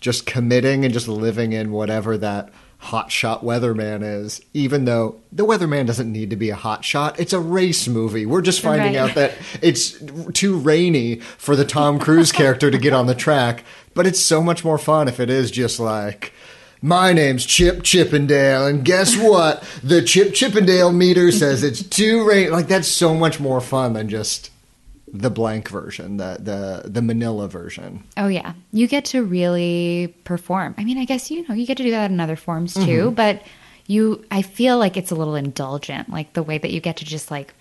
[0.00, 2.50] just committing and just living in whatever that
[2.82, 7.18] hotshot weatherman is, even though the weatherman doesn't need to be a hotshot.
[7.18, 8.24] It's a race movie.
[8.24, 9.10] We're just finding Right.
[9.10, 9.96] out that it's
[10.34, 13.64] too rainy for the Tom Cruise character to get on the track,
[13.94, 16.32] but it's so much more fun if it is just like.
[16.80, 19.62] My name's Chip Chippendale, and guess what?
[19.82, 22.50] The Chip Chippendale meter says it's too rain.
[22.50, 24.50] Like that's so much more fun than just
[25.12, 28.04] the blank version, the the the Manila version.
[28.16, 30.74] Oh yeah, you get to really perform.
[30.78, 33.10] I mean, I guess you know you get to do that in other forms too,
[33.10, 33.42] but
[33.86, 37.04] you I feel like it's a little indulgent, like the way that you get to
[37.04, 37.54] just like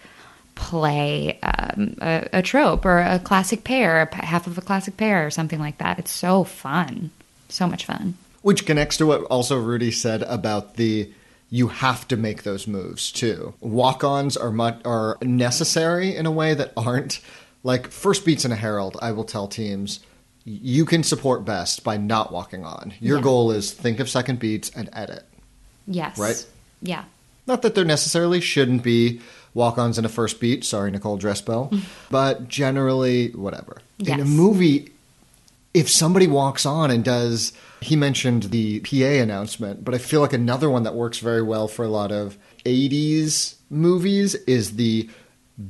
[0.56, 4.98] play um, a, a trope or a classic pair, a p- half of a classic
[4.98, 6.00] pair or something like that.
[6.00, 7.12] It's so fun,
[7.48, 8.16] so much fun.
[8.42, 11.12] Which connects to what also Rudy said about the
[11.50, 13.54] you have to make those moves too.
[13.62, 17.20] Walk-ons are much, are necessary in a way that aren't
[17.64, 18.98] like first beats in a Harold.
[19.02, 20.00] I will tell teams
[20.44, 22.94] you can support best by not walking on.
[23.02, 23.24] Your Yeah.
[23.24, 25.24] goal is think of second beats and edit.
[25.88, 26.46] Yes, Right.
[26.82, 27.04] Yeah,
[27.48, 29.22] Not that there necessarily shouldn't be
[29.54, 30.64] walk-ons in a first beat.
[30.66, 31.82] Sorry, Nicole Drespel,
[32.12, 33.78] but generally, whatever.
[34.00, 34.90] In a movie,
[35.74, 40.34] if somebody walks on and does, he mentioned the PA announcement, but I feel like
[40.34, 45.10] another one that works very well for a lot of '80s movies is the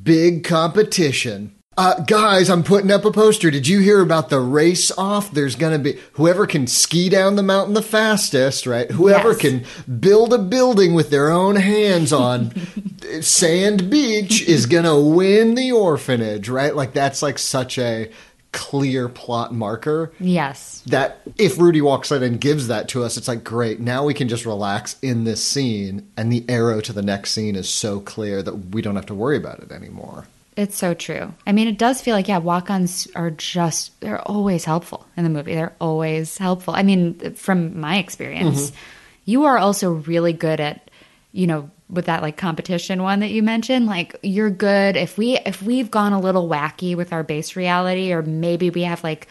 [0.04, 1.54] big competition.
[1.80, 3.52] Uh, guys, I'm putting up a poster.
[3.52, 5.30] Did you hear about the race off?
[5.30, 8.90] There's going to be whoever can ski down the mountain the fastest, right?
[8.90, 9.38] Whoever Yes.
[9.38, 9.66] can
[10.00, 12.52] build a building with their own hands on
[13.22, 16.76] sand beach is going to win the orphanage, right?
[16.76, 18.10] Like that's like such a
[18.58, 23.28] clear plot marker yes, that if Rudy walks in and gives that to us, it's
[23.28, 23.80] like great.
[23.80, 27.56] Now we can just relax in this scene, and the arrow to the next scene
[27.56, 30.26] is so clear that we don't have to worry about it anymore.
[30.56, 31.32] It's so true.
[31.46, 35.24] I mean, it does feel like, yeah, walk ons are just, they're always helpful in
[35.24, 35.54] the movie.
[35.54, 36.74] They're always helpful.
[36.74, 38.80] I mean, from my experience, mm-hmm.
[39.26, 40.90] you are also really good at,
[41.32, 44.98] you know, with that like competition one that you mentioned, like you're good.
[44.98, 48.84] If we if we've gone a little wacky with our base reality or maybe we
[48.84, 49.28] have like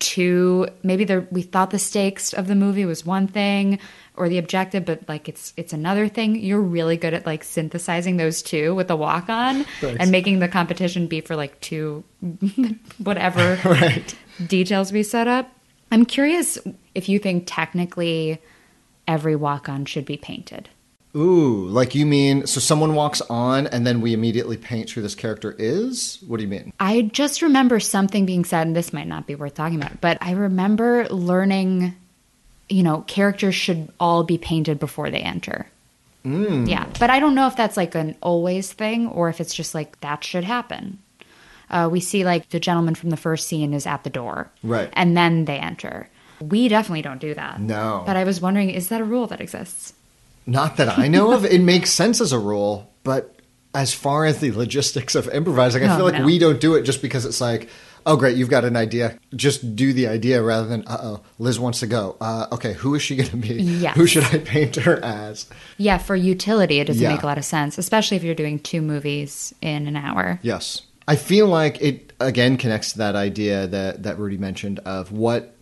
[0.00, 3.78] two maybe the we thought the stakes of the movie was one thing
[4.16, 6.34] or the objective but like it's it's another thing.
[6.36, 10.48] You're really good at like synthesizing those two with a walk on and making the
[10.48, 12.02] competition be for like two
[12.98, 14.14] whatever Right.
[14.46, 15.50] details we set up.
[15.92, 16.58] I'm curious
[16.94, 18.40] if you think technically
[19.06, 20.68] every walk on should be painted
[21.16, 25.14] Ooh, like you mean so someone walks on and then we immediately paint who this
[25.16, 26.18] character is?
[26.26, 26.72] What do you mean?
[26.78, 30.18] I just remember something being said, and this might not be worth talking about, but
[30.20, 31.96] I remember learning,
[32.68, 35.66] you know, characters should all be painted before they enter.
[36.22, 39.74] Yeah, but I don't know if that's like an always thing or if it's just
[39.74, 40.98] like that should happen.
[41.70, 44.90] Uh, we see like the gentleman from the first scene is at the door, Right.
[44.92, 46.08] and then they enter.
[46.40, 47.60] We definitely don't do that.
[47.60, 48.02] No.
[48.06, 49.94] But I was wondering, is that a rule that exists?
[50.46, 51.44] Not that I know of.
[51.44, 53.36] It makes sense as a rule, but
[53.74, 56.24] as far as the logistics of improvising, I Oh, feel like no.
[56.26, 57.68] we don't do it just because it's like,
[58.04, 59.18] oh, great, you've got an idea.
[59.36, 62.16] Just do the idea rather than, uh oh, Liz wants to go.
[62.20, 63.54] Uh, okay, who is she going to be?
[63.62, 63.96] Yes.
[63.96, 65.46] Who should I paint her as?
[65.76, 67.10] Yeah, for utility, it doesn't Yeah.
[67.12, 70.40] make a lot of sense, especially if you're doing two movies in an hour.
[70.42, 70.82] Yes.
[71.06, 75.54] I feel like it again connects to that idea that, that Rudy mentioned of what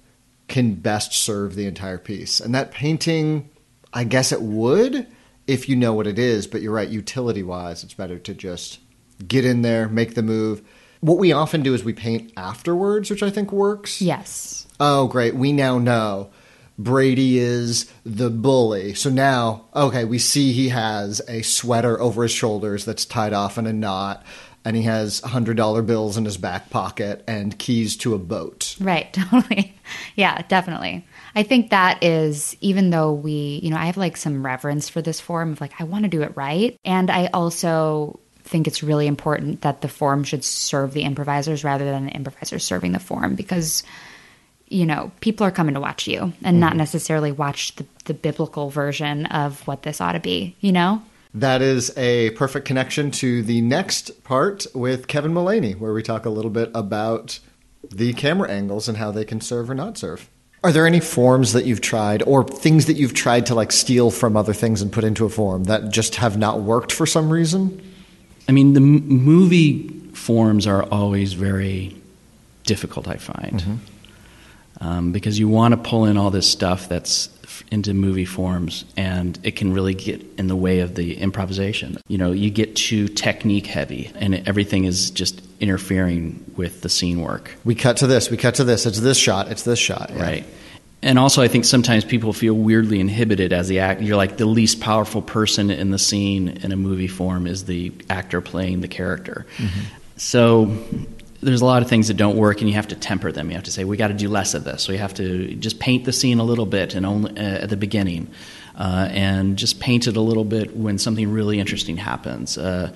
[0.47, 2.41] can best serve the entire piece.
[2.41, 3.51] And that painting,
[3.93, 5.07] I guess it would
[5.49, 8.79] if you know what it is, but you're right, utility wise, it's better to just
[9.27, 10.63] get in there, make the move.
[11.01, 14.03] What we often do is we paint afterwards, which I think works.
[14.03, 14.67] Yes.
[14.79, 15.35] Oh, great.
[15.35, 16.31] We now know
[16.79, 18.95] Brady is the bully.
[18.95, 23.57] So now, okay, we see he has a sweater over his shoulders that's tied off
[23.57, 24.25] in a knot,
[24.67, 28.77] and he has $100 bills in his back pocket and keys to a boat.
[28.79, 29.75] Right, totally.
[30.15, 31.07] Yeah, definitely.
[31.39, 35.01] I think that is, even though we, you know, I have like some reverence for
[35.01, 36.77] this form of like, I want to do it right.
[36.85, 41.85] And I also think it's really important that the form should serve the improvisers rather
[41.85, 43.85] than the improvisers serving the form because,
[44.67, 46.79] you know, people are coming to watch you and not mm-hmm.
[46.79, 51.01] necessarily watch the, the biblical version of what this ought to be, you know?
[51.35, 56.27] That is a perfect connection to the next part with Kevin Mullaney, where we talk
[56.27, 57.39] a little bit about
[57.89, 60.29] the camera angles and how they can serve or not serve.
[60.65, 64.11] Are there any forms that you've tried or things that you've tried to like steal
[64.11, 67.31] from other things and put into a form that just have not worked for some
[67.31, 67.81] reason?
[68.49, 71.97] I mean, the m- movie forms are always very
[72.65, 73.75] difficult, I find, mm-hmm.
[74.81, 77.31] Um, because you want to pull in all this stuff that's
[77.71, 81.99] into movie forms, and it can really get in the way of the improvisation.
[82.09, 87.21] You know, you get too technique heavy, and everything is just interfering with the scene
[87.21, 87.55] work.
[87.65, 90.11] We cut to this, we cut to this, it's this shot, it's this shot.
[90.15, 90.23] yeah.
[90.23, 90.47] Right.
[91.01, 94.01] And also, I think sometimes people feel weirdly inhibited as the act.
[94.03, 97.93] You're like the least powerful person in the scene in a movie form is the
[98.11, 99.47] actor playing the character.
[100.17, 100.77] So
[101.41, 103.49] there's a lot of things that don't work, and you have to temper them.
[103.51, 104.89] You have to say we got to do less of this.
[104.89, 107.77] We have to just paint the scene a little bit, and only uh, at the
[107.77, 108.29] beginning,
[108.77, 112.59] uh, and just paint it a little bit when something really interesting happens.
[112.59, 112.93] Uh,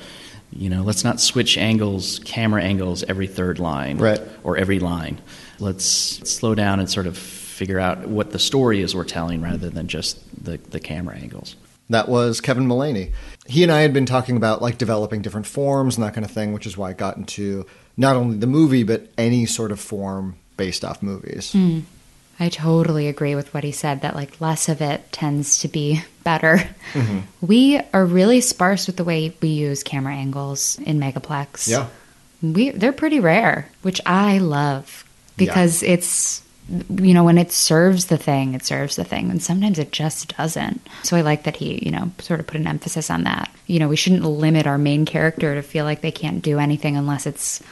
[0.55, 4.21] you know, let's not switch angles, camera angles every third line, Right.
[4.45, 5.19] or every line.
[5.59, 9.71] Let's slow down and sort of figure out what the story is we're telling rather
[9.71, 11.57] than just the, the camera angles.
[11.91, 13.13] That was Kevin Mullaney.
[13.47, 16.31] He and I had been talking about like developing different forms and that kind of
[16.31, 17.67] thing, which is why I got into
[17.97, 21.53] not only the movie but any sort of form based off movies.
[21.53, 21.81] Hmm.
[22.41, 26.03] I totally agree with what he said that like less of it tends to be
[26.25, 26.57] better.
[26.93, 27.21] Mm-hmm.
[27.41, 31.69] We are really sparse with the way we use camera angles in Megaplex.
[31.69, 31.89] Yeah.
[32.43, 35.05] We they're pretty rare, which I love
[35.37, 39.79] because it's you know when it serves the thing, it serves the thing, and sometimes
[39.79, 40.81] it just doesn't.
[41.05, 43.55] So I like that he, you know, sort of put an emphasis on that.
[43.69, 46.97] You know, we shouldn't limit our main character to feel like they can't do anything
[46.97, 47.63] unless it's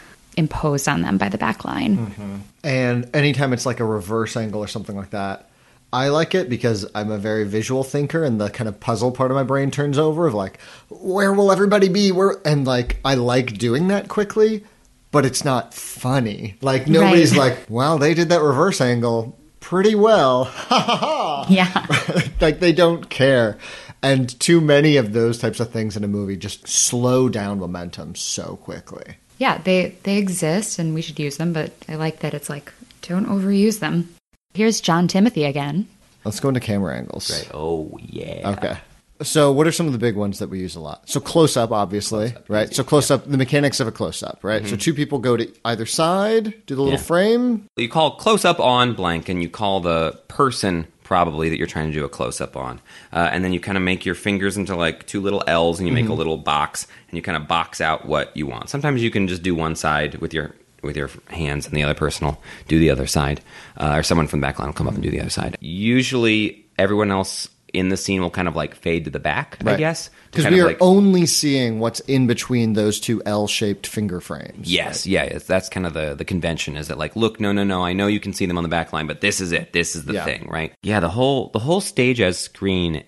[0.41, 1.97] imposed on them by the back line.
[1.99, 2.37] Mm-hmm.
[2.65, 5.49] And anytime it's like a reverse angle or something like that,
[5.93, 9.31] I like it because I'm a very visual thinker and the kind of puzzle part
[9.31, 12.11] of my brain turns over of like, where will everybody be?
[12.13, 14.65] Where and like I like doing that quickly,
[15.11, 16.57] but it's not funny.
[16.61, 17.51] Like nobody's Right.
[17.57, 20.45] like, well, they did that reverse angle pretty well.
[20.45, 21.47] Ha ha ha.
[21.49, 21.87] Yeah.
[22.41, 23.59] like they don't care.
[24.03, 28.15] And too many of those types of things in a movie just slow down momentum
[28.15, 29.17] so quickly.
[29.41, 32.73] Yeah, they they exist and we should use them, but I like that it's like
[33.03, 34.15] don't overuse them.
[34.55, 35.89] Here's John Timothy again.
[36.25, 37.31] Let's go into camera angles.
[37.31, 37.51] Right.
[37.53, 38.51] Oh yeah.
[38.51, 38.77] Okay.
[39.23, 41.07] So, what are some of the big ones that we use a lot?
[41.07, 42.75] So, close up, obviously, right?
[42.75, 44.63] So, close up, the mechanics of a close up, right?
[44.63, 44.77] So, mm-hmm.
[44.79, 47.05] two people go to either side, do the little Yeah.
[47.05, 47.67] frame.
[47.77, 51.89] You call close up on blank, and you call the person probably that you're trying
[51.89, 52.81] to do a close up on,
[53.13, 55.89] uh, and then you kind of make your fingers into like two little L's, and
[55.89, 58.71] you make a little box, and you kind of box out what you want.
[58.71, 61.95] Sometimes you can just do one side with your with your hands, and the other
[61.95, 63.41] person will do the other side,
[63.77, 65.59] uh, or someone from the back line will come up and do the other side.
[65.61, 69.77] Usually, everyone else in the scene will kind of like fade to the back, I
[69.77, 74.21] guess, Because we are like- only seeing what's in between those two L shaped finger
[74.21, 74.71] frames.
[74.71, 77.65] Yes, yeah, yes, that's kind of the the convention is that like, look, no, no,
[77.65, 79.73] no, I know you can see them on the back line, but this is it.
[79.73, 80.25] This is the Yeah.
[80.25, 80.73] thing, right?
[80.83, 83.05] Yeah, the whole the whole stage as screen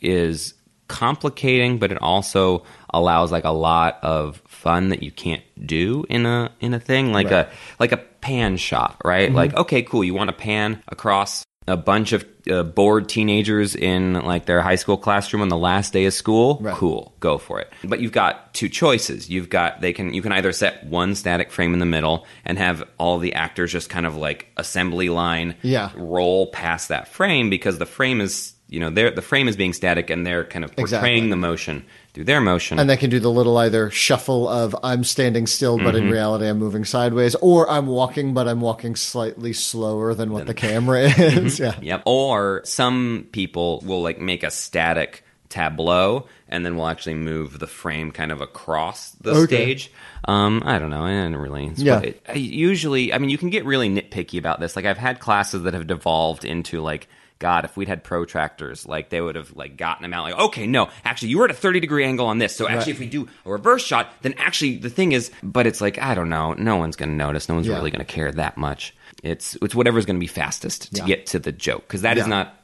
[0.00, 0.54] is
[0.88, 2.64] complicating, but it also
[2.94, 7.12] allows like a lot of fun that you can't do in a in a thing
[7.12, 7.46] like Right.
[7.46, 9.28] a like a pan shot, right?
[9.28, 9.36] Mm-hmm.
[9.36, 14.14] Like, okay, cool, you want to pan across a bunch of uh, bored teenagers in
[14.14, 16.74] like their high school classroom on the last day of school, Right.
[16.74, 17.70] cool, go for it.
[17.84, 19.28] But you've got two choices.
[19.28, 22.58] You've got they can you can either set one static frame in the middle and
[22.58, 25.90] have all the actors just kind of like assembly line Yeah.
[25.94, 29.72] roll past that frame because the frame is you know they're the frame is being
[29.72, 31.30] static and they're kind of portraying Exactly.
[31.30, 32.78] the motion through their motion.
[32.78, 36.06] And they can do the little either shuffle of I'm standing still, but Mm-hmm.
[36.06, 40.46] in reality I'm moving sideways, or I'm walking, but I'm walking slightly slower than what
[40.46, 41.58] the camera is.
[41.60, 41.78] Yeah.
[41.80, 42.02] Yep.
[42.06, 47.66] Or some people will like make a static tableau and then we'll actually move the
[47.66, 49.46] frame kind of across the Okay.
[49.46, 49.92] stage.
[50.26, 51.04] Um, I don't know.
[51.04, 51.66] I don't really.
[51.66, 52.00] It's Yeah.
[52.00, 54.76] it- I usually, I mean, you can get really nitpicky about this.
[54.76, 57.08] Like I've had classes that have devolved into like.
[57.38, 60.24] God, if we'd had protractors, like they would have like gotten them out.
[60.24, 62.54] Like, okay, no, actually, you were at a thirty degree angle on this.
[62.56, 65.80] So actually, if we do a reverse shot, then actually the thing is, but it's
[65.80, 66.52] like I don't know.
[66.54, 67.48] No one's going to notice.
[67.48, 67.74] No one's Yeah.
[67.76, 68.94] really going to care that much.
[69.22, 71.06] It's it's whatever's going to be fastest to Yeah.
[71.06, 72.28] get to the joke because that is Yeah.
[72.28, 72.54] not.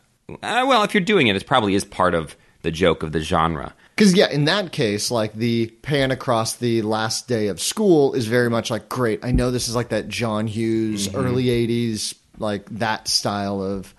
[0.42, 3.20] Uh, well, if you're doing it, it probably is part of the joke of the
[3.20, 3.74] genre.
[3.94, 8.26] Because yeah, in that case, like the pan across the last day of school is
[8.26, 9.20] very much like great.
[9.24, 11.16] I know this is like that John Hughes Mm-hmm.
[11.20, 13.94] early '80s like that style of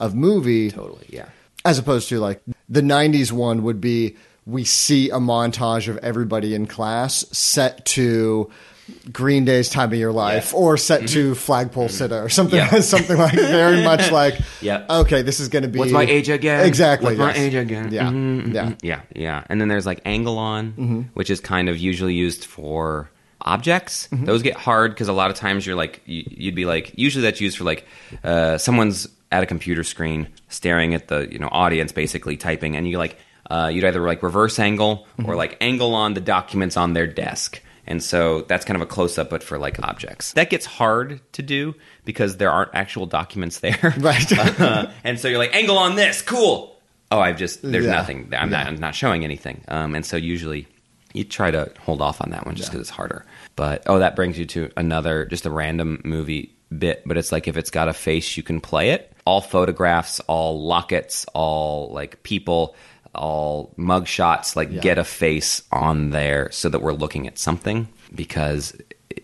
[0.00, 0.70] of movie.
[0.72, 1.26] Totally, yeah.
[1.64, 6.54] as opposed to like the 90s one would be we see a montage of everybody
[6.54, 8.50] in class set to
[9.12, 10.48] Green Day's Time of Your Life Yeah.
[10.48, 10.56] Mm-hmm.
[10.64, 12.80] or set to Flagpole Sitta or something Yeah.
[12.80, 14.84] something like very much like Yeah.
[14.88, 16.66] okay this is going to be What's my age again?
[16.66, 17.92] exactly What's my age again?
[17.92, 18.78] yeah Mhm, yeah mhm.
[18.82, 19.44] Yeah, yeah.
[19.48, 23.10] And then there's like angle on, which is kind of usually used for
[23.42, 24.08] objects.
[24.10, 27.22] Those get hard because a lot of times you're like, you, you'd be like, usually
[27.22, 27.86] that's used for like
[28.24, 32.88] uh, someone's at a computer screen staring at the you know audience basically typing, and
[32.88, 33.16] you like
[33.50, 37.60] uh, you'd either like reverse angle or like angle on the documents on their desk.
[37.86, 40.34] And so that's kind of a close up, but for like objects.
[40.34, 41.74] That gets hard to do
[42.04, 43.94] because there aren't actual documents there.
[43.98, 44.30] Right.
[44.60, 46.76] Uh, and so you're like, angle on this, cool.
[47.10, 47.92] Oh, I've just there's Yeah.
[47.92, 48.32] nothing.
[48.36, 49.64] I'm not I'm not showing anything.
[49.66, 50.68] Um, and so usually
[51.12, 53.24] you try to hold off on that one just because it's harder.
[53.56, 57.02] But oh, that brings you to another just a random movie bit.
[57.04, 59.09] But it's like if it's got a face, you can play it.
[59.24, 62.74] All photographs, all lockets, all like people,
[63.14, 64.56] all mug shots.
[64.56, 68.74] Like get a face on there so that we're looking at something because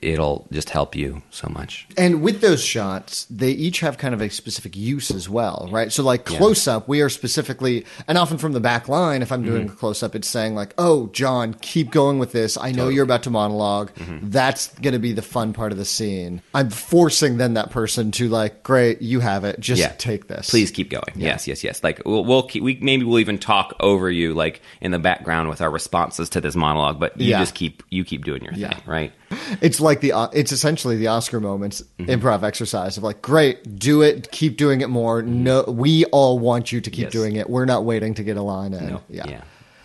[0.02, 1.86] it'll just help you so much.
[1.96, 5.92] And with those shots, they each have kind of a specific use as well, right?
[5.92, 9.42] So, like close up, we are specifically, and often from the back line, if I'm
[9.42, 9.74] doing mm-hmm.
[9.74, 12.56] a close up, it's saying, like, oh, John, keep going with this.
[12.56, 14.30] I know you're about to monolog mm-hmm.
[14.30, 16.42] That's going to be the fun part of the scene.
[16.54, 19.60] I'm forcing then that person to, like, great, you have it.
[19.60, 20.50] Just take this.
[20.50, 21.04] Please keep going.
[21.14, 21.82] Yes, yes, yes.
[21.82, 25.48] Like we'll, we'll keep, we maybe we'll even talk over you like in the background
[25.48, 27.40] with our responses to this monologue, but you Yeah.
[27.40, 28.70] just keep you keep doing your Yeah.
[28.70, 29.12] thing, right?
[29.60, 32.10] It's like the, uh, it's essentially the Oscar moments Mm-hmm.
[32.10, 35.22] improv exercise of, like, great, do it, keep doing it more.
[35.22, 37.12] No, we all want you to keep Yes.
[37.12, 37.48] doing it.
[37.50, 38.86] We're not waiting to get a line in.
[38.88, 39.02] No.
[39.08, 39.24] Yeah.
[39.28, 39.40] Yeah.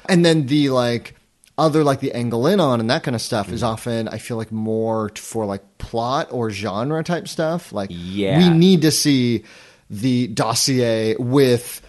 [0.07, 1.15] And then the like
[1.57, 3.55] other like the angle in on and that kind of stuff Mm-hmm.
[3.55, 7.71] is often I feel like more for like plot or genre type stuff.
[7.71, 8.37] Like Yeah.
[8.37, 9.43] we need to see
[9.89, 11.81] the dossier with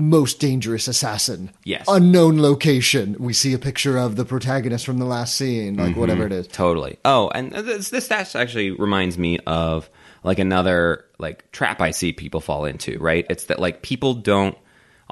[0.00, 1.50] most dangerous assassin.
[1.64, 1.84] Yes.
[1.88, 3.16] Unknown location.
[3.18, 6.00] We see a picture of the protagonist from the last scene, like Mm-hmm.
[6.00, 6.48] whatever it is.
[6.48, 6.98] Totally.
[7.04, 9.88] Oh, and this this actually reminds me of
[10.24, 13.24] like another like trap I see people fall into, right?
[13.30, 14.56] It's that like people don't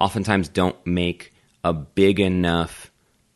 [0.01, 1.33] oftentimes don't make
[1.65, 2.91] a big enough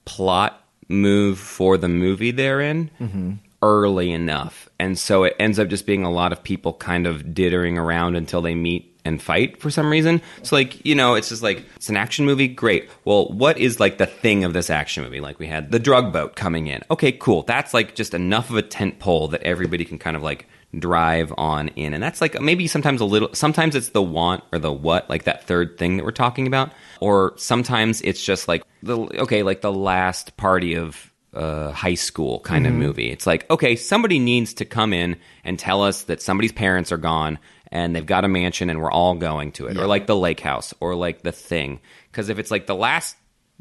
[0.04, 4.68] plot move for the movie they're in early enough.
[4.78, 8.16] And so it ends up just being a lot of people kind of dittering around
[8.16, 10.20] until they meet and fight for some reason.
[10.42, 12.88] So like, you know, it's just like it's an action movie, great.
[13.04, 15.20] Well, what is like the thing of this action movie?
[15.20, 16.82] Like we had the drug boat coming in.
[16.90, 17.42] Okay, cool.
[17.42, 20.46] That's like just enough of a tent pole that everybody can kind of like
[20.78, 21.94] drive on in.
[21.94, 25.24] And that's like maybe sometimes a little sometimes it's the want or the what, like
[25.24, 26.72] that third thing that we're talking about.
[27.00, 32.40] Or sometimes it's just like the okay, like the last party of uh, high school
[32.40, 33.10] kind of movie.
[33.10, 36.98] It's like, okay, somebody needs to come in and tell us that somebody's parents are
[36.98, 37.38] gone
[37.72, 39.78] and they've got a mansion and we're all going to it.
[39.78, 41.80] Or like the lake house or like the thing.
[42.10, 43.16] Because if it's like the last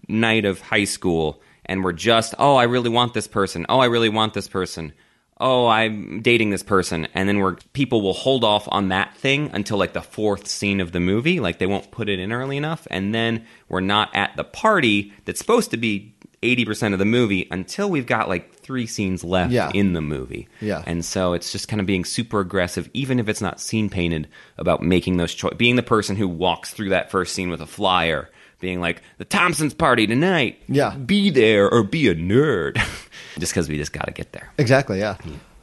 [0.08, 3.66] night of high school and we're just, oh, I really want this person.
[3.70, 4.92] Oh, I really want this person.
[5.40, 7.08] Oh, I'm dating this person.
[7.14, 10.82] And then we're, people will hold off on that thing until like the fourth scene
[10.82, 11.40] of the movie.
[11.40, 12.86] Like they won't put it in early enough.
[12.92, 17.48] And then we're not at the party that's supposed to be 80% of the movie
[17.52, 19.72] until we've got like three scenes left Yeah.
[19.74, 20.48] in the movie.
[20.60, 20.84] Yeah.
[20.88, 24.28] And so it's just kind of being super aggressive, even if it's not scene painted,
[24.58, 25.58] about making those choices.
[25.58, 28.30] Being the person who walks through that first scene with a flyer,
[28.60, 30.62] being like, the Thompsons party tonight.
[30.68, 30.96] Yeah.
[30.96, 32.76] Be there or be a nerd.
[33.40, 34.52] just because we just got to get there.
[34.58, 35.18] Exactly, yeah.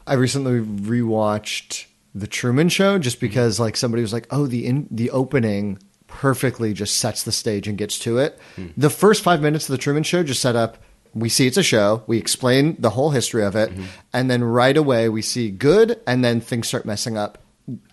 [0.07, 4.87] I recently rewatched the Truman Show, just because like somebody was like, "Oh, the in,
[4.89, 5.77] the opening
[6.09, 8.37] perfectly just sets the stage and gets to it."
[8.77, 10.77] The first five minutes of the Truman Show just set up.
[11.15, 12.03] We see it's a show.
[12.05, 13.71] We explain the whole history of it,
[14.13, 17.39] and then right away we see good, and then things start messing up.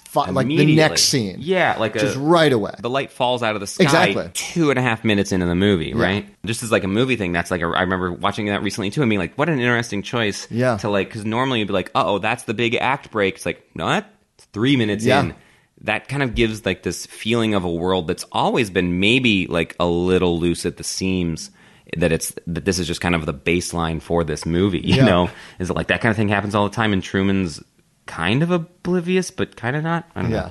[0.09, 2.73] Fi- like the next scene, Yeah, like a, just right away.
[2.81, 4.31] the light falls out of the sky Exactly.
[4.33, 6.27] two and a half minutes into the movie, right?
[6.47, 9.03] Just as like a movie thing, that's like a, I remember watching that recently too
[9.03, 10.47] and being like, what an interesting choice.
[10.51, 10.79] Yeah.
[10.79, 13.35] To like, because normally you'd be like, oh, that's the big act break.
[13.35, 14.07] It's like, no, that's
[14.55, 15.21] three minutes Yeah.
[15.21, 15.35] in.
[15.83, 19.77] That kind of gives like this feeling of a world that's always been maybe like
[19.79, 21.51] a little loose at the seams.
[21.97, 25.05] That it's that this is just kind of the baseline for this movie, you Yeah.
[25.05, 25.31] know?
[25.59, 26.93] Is it like that kind of thing happens all the time?
[26.93, 27.63] And Truman's
[28.07, 30.09] kind of oblivious, but kind of not.
[30.17, 30.37] I don't know.
[30.37, 30.51] yeah.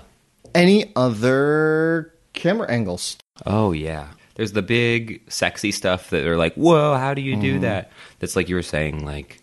[0.54, 3.18] Any other camera angles?
[3.46, 4.08] Oh yeah.
[4.36, 7.62] There's the big sexy stuff that are like, whoa, how do you do mm-hmm.
[7.62, 7.92] that?
[8.20, 9.42] That's like you were saying, like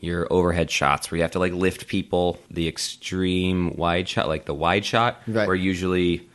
[0.00, 4.44] your overhead shots where you have to like lift people, the extreme wide shot, like
[4.46, 5.46] the wide shot, Right.
[5.46, 6.26] where usually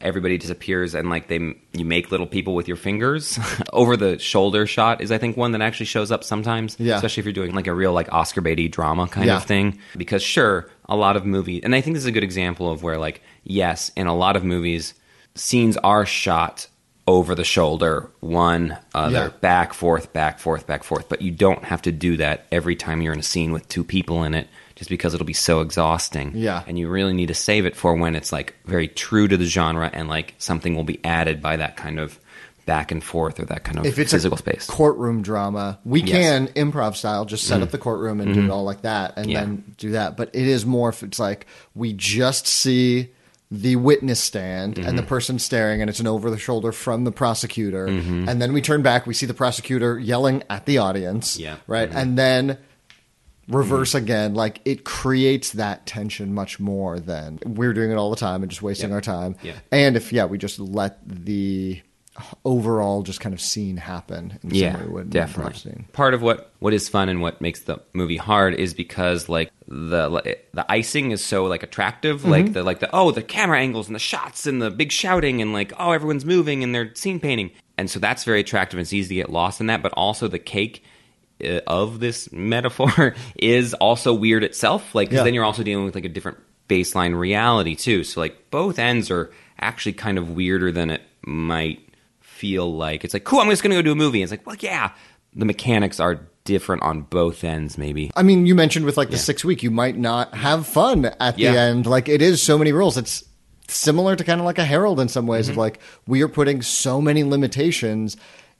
[0.00, 1.36] everybody disappears and like they
[1.72, 3.38] you make little people with your fingers.
[3.72, 6.96] Over the shoulder shot is I think one that actually shows up sometimes, Yeah.
[6.96, 9.36] especially if you're doing like a real like Oscar baity drama kind Yeah.
[9.36, 9.78] of thing.
[9.96, 12.82] Because sure, a lot of movies, and I think this is a good example of
[12.82, 14.92] where like yes, in a lot of movies,
[15.34, 16.66] scenes are shot
[17.06, 19.28] over the shoulder, one other, Yeah.
[19.40, 21.08] back, forth, back, forth, back, forth.
[21.08, 23.84] But you don't have to do that every time you're in a scene with two
[23.84, 26.32] people in it, just because it'll be so exhausting.
[26.34, 26.62] Yeah.
[26.66, 29.44] And you really need to save it for when it's like very true to the
[29.44, 32.18] genre and like something will be added by that kind of
[32.66, 34.66] back and forth or that kind of if it's physical space.
[34.66, 36.10] courtroom drama, we Yes.
[36.10, 37.72] can improv style just set up mm.
[37.72, 38.48] the courtroom and do mm-hmm.
[38.50, 39.40] it all like that, and Yeah.
[39.40, 40.16] then do that.
[40.16, 43.10] But it is more if it's like we just see
[43.62, 45.08] the witness stand and the Mm-hmm.
[45.08, 48.28] person staring, and it's an over the shoulder from the prosecutor, mm-hmm.
[48.28, 51.56] and then we turn back, we see the prosecutor yelling at the audience, Yeah.
[51.66, 51.98] right, mm-hmm.
[51.98, 52.58] and then.
[53.46, 54.04] Reverse mm-hmm.
[54.04, 58.42] again, like it creates that tension much more than we're doing it all the time
[58.42, 59.36] and just wasting our time.
[59.42, 59.52] Yeah.
[59.70, 61.82] And if yeah, we just let the
[62.44, 65.84] overall just kind of scene happen in yeah, some way would definitely.
[65.92, 69.50] Part of what what is fun and what makes the movie hard is because like
[69.66, 72.30] the the icing is so like attractive, Mm-hmm.
[72.30, 75.42] like the like the oh the camera angles and the shots and the big shouting
[75.42, 78.78] and like oh everyone's moving and they're scene painting, and so that's very attractive.
[78.78, 80.84] and It's easy to get lost in that, but also the cake.
[81.44, 85.24] uh, Of this metaphor is also weird itself, like 'cause Yeah.
[85.24, 86.38] then you're also dealing with like a different
[86.68, 88.04] baseline reality too.
[88.04, 91.80] So like both ends are actually kind of weirder than it might
[92.44, 93.04] feel like.
[93.04, 94.22] It's like, cool, I'm just gonna go do a movie.
[94.22, 94.90] It's like, well, yeah,
[95.34, 98.10] the mechanics are different on both ends, maybe.
[98.14, 101.38] I mean, you mentioned with like the six week, you might not have fun at
[101.38, 101.52] Yeah.
[101.52, 101.86] the end.
[101.86, 102.98] Like it is so many rules.
[102.98, 103.24] It's
[103.66, 105.52] similar to kind of like a Harold in some ways Mm-hmm.
[105.52, 108.18] of like we are putting so many limitations.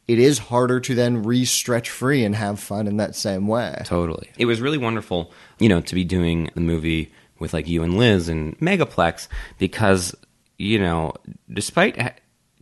[0.09, 3.83] It is harder to then re-stretch free and have fun in that same way.
[3.85, 4.31] Totally.
[4.39, 7.99] It was really wonderful, you know, to be doing the movie with like you and
[7.99, 9.29] Liz and Megaplex
[9.59, 10.15] because,
[10.59, 11.13] you know,
[11.53, 11.99] despite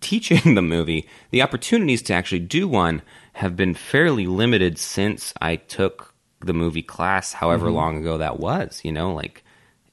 [0.02, 3.02] teaching the movie, the opportunities to actually do one
[3.34, 7.76] have been fairly limited since I took the movie class, however mm-hmm.
[7.76, 9.44] long ago that was, you know, like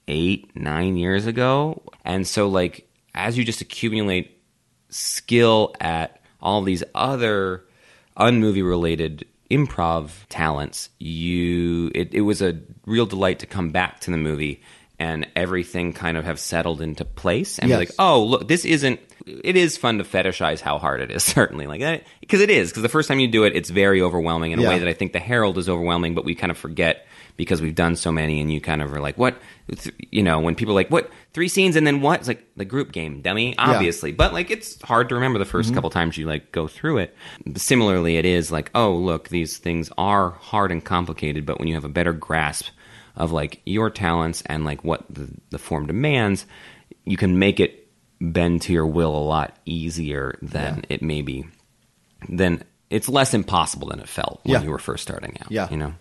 [0.07, 1.81] eight, nine years ago.
[2.03, 4.41] And so, like, as you just accumulate
[4.89, 7.63] skill at all these other
[8.17, 14.11] unmovie related improv talents, you it, it was a real delight to come back to
[14.11, 14.61] the movie
[14.99, 17.77] and everything kind of have settled into place and Yes.
[17.77, 18.99] be like, oh look, this isn't.
[19.43, 22.69] It is fun to fetishize how hard it is, certainly, like because it is.
[22.69, 24.69] Because the first time you do it, it's very overwhelming in a Yeah.
[24.69, 27.05] way that I think the Harold is overwhelming, but we kind of forget
[27.37, 29.41] because we've done so many, and you kind of are like, what,
[30.11, 32.19] you know, when people are like, what, three scenes and then what?
[32.19, 35.65] It's like the group game, dummy, obviously, but like it's hard to remember the 1st
[35.67, 35.75] mm-hmm.
[35.75, 37.15] couple times you like go through it.
[37.55, 41.75] Similarly, it is like, oh, look, these things are hard and complicated, but when you
[41.75, 42.67] have a better grasp
[43.15, 46.45] of like your talents and like what the, the form demands,
[47.05, 47.78] you can make it
[48.21, 51.45] bend to your will a lot easier than it may be.
[52.27, 54.63] Then it's less impossible than it felt when Yeah.
[54.63, 55.51] you were first starting out.
[55.51, 55.67] Yeah.
[55.71, 55.93] you know.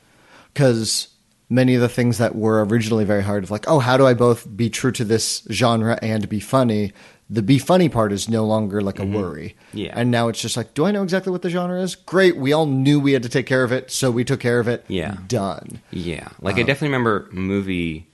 [0.52, 1.08] because
[1.50, 4.12] many of the things that were originally very hard of like oh how do i
[4.12, 6.92] both be true to this genre and be funny
[7.30, 9.78] the be funny part is no longer like a worry Mm-hmm.
[9.78, 9.92] Yeah.
[9.94, 12.52] and now it's just like do i know exactly what the genre is great we
[12.52, 14.84] all knew we had to take care of it so we took care of it
[14.88, 15.16] Yeah.
[15.26, 18.08] done Yeah, like I definitely remember movie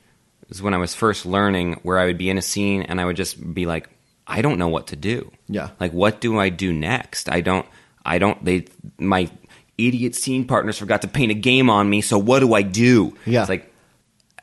[0.48, 3.04] was when I was first learning where I would be in a scene and I
[3.04, 3.88] would just be like,
[4.26, 5.30] I don't know what to do.
[5.48, 5.70] Yeah.
[5.80, 7.28] like what do I do next?
[7.30, 7.66] I don't.
[8.04, 8.42] I don't.
[8.44, 8.66] They
[8.98, 9.30] my
[9.78, 12.00] idiot scene partners forgot to paint a game on me.
[12.00, 13.16] So what do I do?
[13.26, 13.40] Yeah.
[13.40, 13.72] it's like,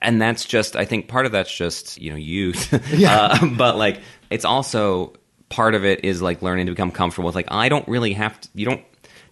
[0.01, 0.75] and that's just.
[0.75, 2.71] I think part of that's just you know youth.
[2.97, 3.37] Yeah.
[3.41, 5.13] uh, but like it's also
[5.49, 8.39] part of it is like learning to become comfortable with like I don't really have
[8.41, 8.49] to.
[8.53, 8.81] You don't.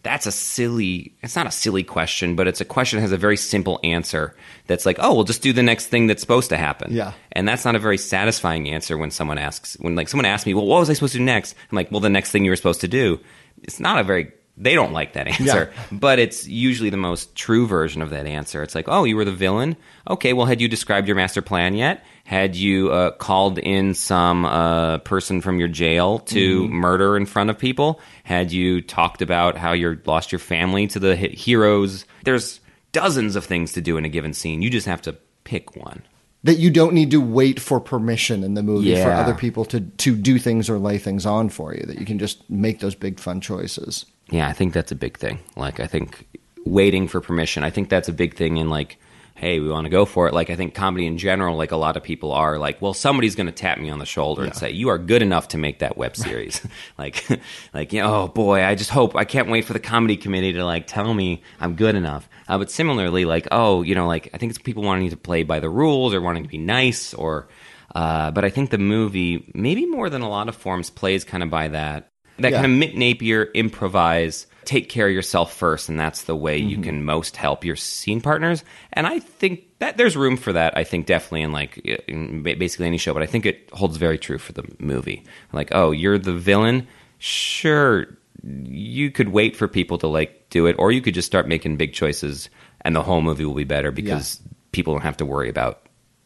[0.04, 3.18] That's a silly it's not a silly question but it's a question that has a
[3.18, 4.36] very simple answer
[4.68, 6.94] that's like oh we'll just do the next thing that's supposed to happen.
[6.94, 7.14] Yeah.
[7.34, 10.54] and that's not a very satisfying answer when someone asks when like someone asks me
[10.54, 11.56] well what was i supposed to do next?
[11.72, 13.20] I'm like well the next thing you were supposed to do.
[13.64, 17.68] It's not a very they don't like that answer but it's usually the most true
[17.68, 18.64] version of that answer.
[18.64, 19.76] It's like oh you were the villain?
[20.10, 24.46] Okay well had you described your master plan yet had you uh, called in some
[24.46, 29.58] uh, person from your jail to murder in front of people had you talked about
[29.58, 32.60] how you lost your family to the he- heroes there's
[32.92, 36.04] dozens of things to do in a given scene you just have to pick one
[36.44, 39.82] that you don't need to wait for permission in the movie for other people to
[39.82, 41.84] to do things or lay things on for you.
[41.86, 44.06] That you can just make those big fun choices.
[44.30, 45.40] Yeah, I think that's a big thing.
[45.58, 46.28] Like, I think
[46.66, 47.64] waiting for permission.
[47.64, 48.98] I think that's a big thing in like,
[49.40, 50.34] hey, we want to go for it.
[50.34, 53.36] Like, I think comedy in general, like a lot of people are like, well, somebody's
[53.36, 55.80] going to tap me on the shoulder and say, you are good enough to make
[55.80, 56.62] that web series.
[56.98, 57.26] like,
[57.74, 60.54] like, you know, oh boy, I just hope I can't wait for the comedy committee
[60.54, 62.28] to like tell me I'm good enough.
[62.48, 65.44] Uh, but similarly, like, oh, you know, like I think it's people wanting to play
[65.44, 67.48] by the rules or wanting to be nice or.
[67.96, 71.42] Uh, but I think the movie, maybe more than a lot of forms, plays kind
[71.42, 72.62] of by that that Yeah.
[72.62, 76.76] kind of Mick Napier improvise, take care of yourself first, and that's the way you
[76.76, 76.84] mm-hmm.
[76.84, 78.64] can most help your scene partners.
[78.94, 80.78] And I think that there's room for that.
[80.78, 81.78] I think definitely in like
[82.08, 85.24] in basically any show, but I think it holds very true for the movie.
[85.54, 86.88] Like, oh, you're the villain,
[87.18, 88.16] sure.
[88.44, 91.78] You could wait for people to like do it, or you could just start making
[91.78, 92.48] big choices,
[92.82, 94.40] and the whole movie will be better because
[94.72, 95.82] people don't have to worry about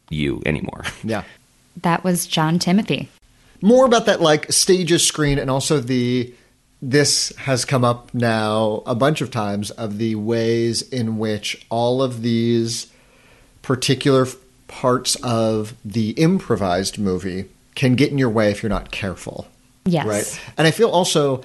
[0.10, 0.84] you anymore.
[1.06, 1.24] Yeah.
[1.82, 3.10] That was John Timothy.
[3.62, 6.32] more about that like stages screen and also the
[6.84, 12.04] this has come up now a bunch of times of the ways in which all
[12.04, 12.88] of these
[13.62, 14.28] particular
[14.68, 19.48] parts of the improvised movie can get in your way if you're not careful
[19.86, 20.06] Yes.
[20.06, 21.42] right and i feel also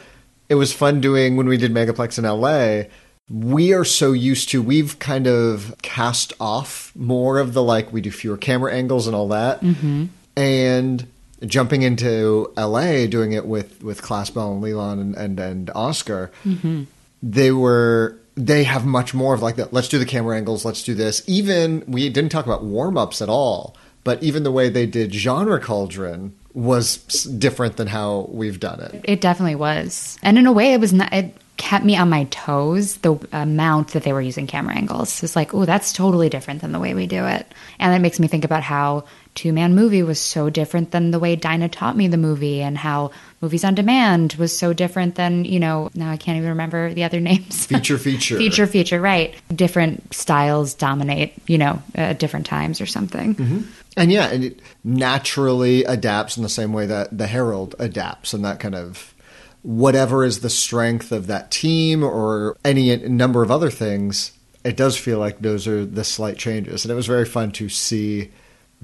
[0.48, 2.89] it was fun doing when we did megaplex in la
[3.31, 8.01] we are so used to we've kind of cast off more of the like we
[8.01, 10.06] do fewer camera angles and all that mm-hmm.
[10.36, 11.06] and
[11.47, 16.31] jumping into la doing it with with class bell and leland and and, and oscar
[16.44, 16.85] mm-hmm.
[17.23, 20.82] they were they have much more of like that let's do the camera angles let's
[20.82, 24.86] do this even we didn't talk about warm-ups at all but even the way they
[24.86, 26.98] did genre cauldron was
[27.39, 30.19] different than how we've done it It definitely was.
[30.23, 33.89] And in a way, it was not, it kept me on my toes, the amount
[33.89, 35.23] that they were using camera angles.
[35.23, 37.47] It's like, oh, that's totally different than the way we do it.
[37.78, 39.05] And that makes me think about how
[39.39, 42.77] Two Man Movie was so different than the way Dinah taught me the movie, and
[42.77, 46.93] how Movies on Demand was so different than, you know, now I can't even remember
[46.93, 47.65] the other names.
[47.65, 49.32] feature feature Feature, feature, right.
[49.55, 53.36] Different styles dominate, you know, at different times or something.
[53.36, 53.60] Mm-hmm.
[53.97, 58.44] and yeah and it naturally adapts in the same way that the harold adapts and
[58.44, 59.15] that kind of
[59.62, 64.32] whatever is the strength of that team or any number of other things
[64.65, 67.69] it does feel like those are the slight changes and it was very fun to
[67.69, 68.31] see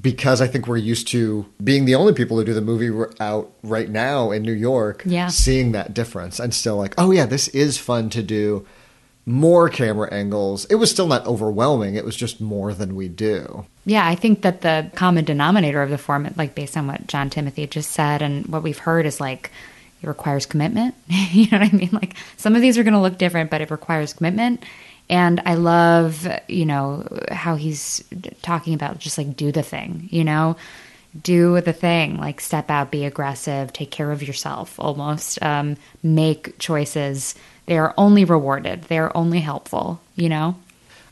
[0.00, 2.90] because i think we're used to being the only people who do the movie
[3.20, 5.28] out right now in new york Yeah.
[5.28, 8.66] seeing that difference and still like oh yeah this is fun to do
[9.26, 13.64] more camera angles it was still not overwhelming it was just more than we do
[13.86, 17.28] Yeah, I think that the common denominator of the format, like based on what John
[17.30, 19.50] Timothy just said and what we've heard, is like
[20.02, 20.94] it requires commitment.
[21.08, 21.90] you know what I mean?
[21.92, 24.62] Like some of these are going to look different, but it requires commitment.
[25.08, 28.02] And I love, you know, how he's
[28.42, 30.56] talking about just like do the thing, you know,
[31.22, 36.58] do the thing, like step out, be aggressive, take care of yourself almost, um, make
[36.58, 37.34] choices.
[37.66, 40.56] They are only rewarded, they are only helpful, you know?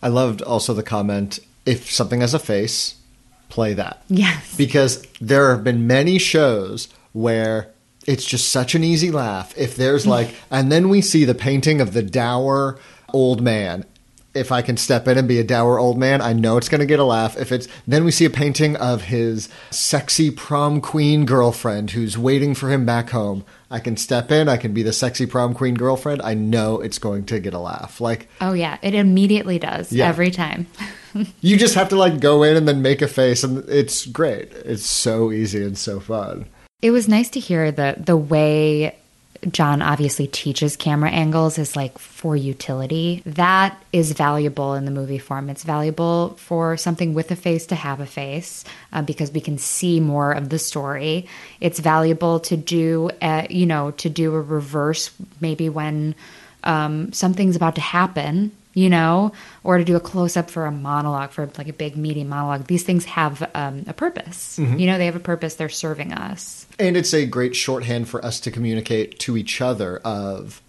[0.02, 2.96] I loved also the comment if something has a face,
[3.48, 4.02] play that.
[4.08, 4.56] Yes.
[4.56, 7.68] Because there have been many shows where
[8.06, 9.56] it's just such an easy laugh.
[9.56, 12.78] If there's like, and then we see the painting of the dour
[13.12, 13.84] old man.
[14.34, 16.78] If I can step in and be a dour old man, I know it's going
[16.80, 17.36] to get a laugh.
[17.36, 22.54] If it's then we see a painting of his sexy prom queen girlfriend who's waiting
[22.54, 23.44] for him back home.
[23.70, 26.22] I can step in, I can be the sexy prom queen girlfriend.
[26.22, 28.00] I know it's going to get a laugh.
[28.00, 30.08] Like Oh yeah, it immediately does Yeah.
[30.08, 30.66] every time.
[31.42, 34.50] you just have to like go in and then make a face and it's great
[34.64, 36.46] it's so easy and so fun
[36.80, 38.96] It was nice to hear the the way
[39.50, 43.22] John obviously teaches camera angles is like for utility.
[43.26, 45.50] That is valuable in the movie form.
[45.50, 49.58] It's valuable for something with a face to have a face uh, because we can
[49.58, 51.26] see more of the story.
[51.60, 55.10] It's valuable to do, a, you know, to do a reverse
[55.40, 56.14] maybe when
[56.62, 59.32] um, something's about to happen, you know,
[59.64, 62.66] or to do a close up for a monologue, for like a big meaty monologue.
[62.66, 64.58] These things have um, a purpose.
[64.58, 65.56] You know, they have a purpose.
[65.56, 66.66] They're serving us.
[66.78, 70.62] and it's a great shorthand for us to communicate to each other of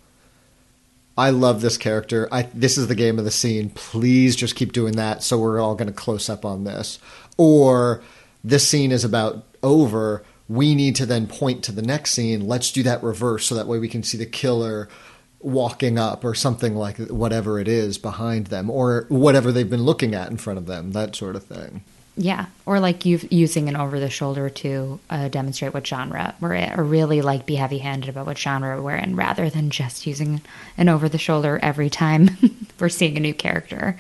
[1.18, 2.28] I love this character.
[2.32, 3.70] I this is the game of the scene.
[3.70, 7.00] Please just keep doing that so we're all going to close up on this.
[7.38, 8.02] Or
[8.44, 10.24] this scene is about over.
[10.50, 12.48] We need to then point to the next scene.
[12.48, 14.90] Let's do that reverse so that way we can see the killer
[15.44, 20.16] walking up or something like whatever it is behind them or whatever they've been looking
[20.16, 21.84] at in front of them, that sort of thing.
[22.16, 26.54] Yeah, or like you using an over the shoulder to uh, demonstrate what genre we're
[26.54, 30.06] in, or really like be heavy handed about what genre we're in, rather than just
[30.06, 30.42] using
[30.78, 32.30] an over the shoulder every time
[32.80, 33.98] we're seeing a new character.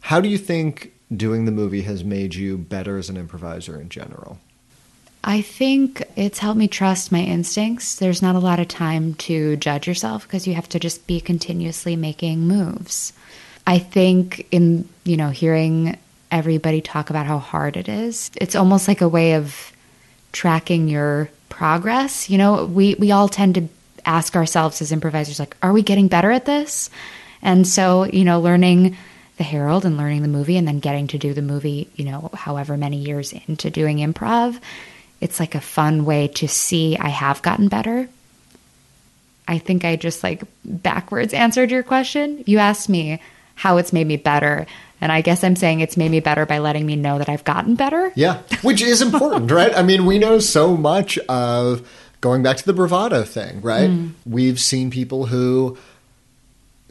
[0.00, 3.88] How do you think doing the movie has made you better as an improviser in
[3.88, 4.38] general?
[5.26, 7.96] I think it's helped me trust my instincts.
[7.96, 11.18] There's not a lot of time to judge yourself because you have to just be
[11.18, 13.14] continuously making moves.
[13.66, 15.96] I think in, you know, hearing
[16.30, 18.30] everybody talk about how hard it is.
[18.36, 19.72] It's almost like a way of
[20.32, 22.28] tracking your progress.
[22.28, 23.68] You know, we, we all tend to
[24.04, 26.90] ask ourselves as improvisers, like, are we getting better at this?
[27.40, 28.96] And so, you know, learning
[29.38, 32.30] the Harold and learning the movie and then getting to do the movie, you know,
[32.34, 34.60] however many years into doing improv,
[35.24, 38.10] it's like a fun way to see I have gotten better.
[39.48, 42.44] I think I just like backwards answered your question.
[42.46, 43.22] You asked me
[43.54, 44.66] how it's made me better.
[45.00, 47.42] And I guess I'm saying it's made me better by letting me know that I've
[47.42, 48.12] gotten better.
[48.14, 49.74] Yeah, which is important, right?
[49.74, 51.88] I mean, we know so much of
[52.20, 53.88] going back to the bravado thing, right?
[53.88, 54.12] Mm.
[54.26, 55.78] We've seen people who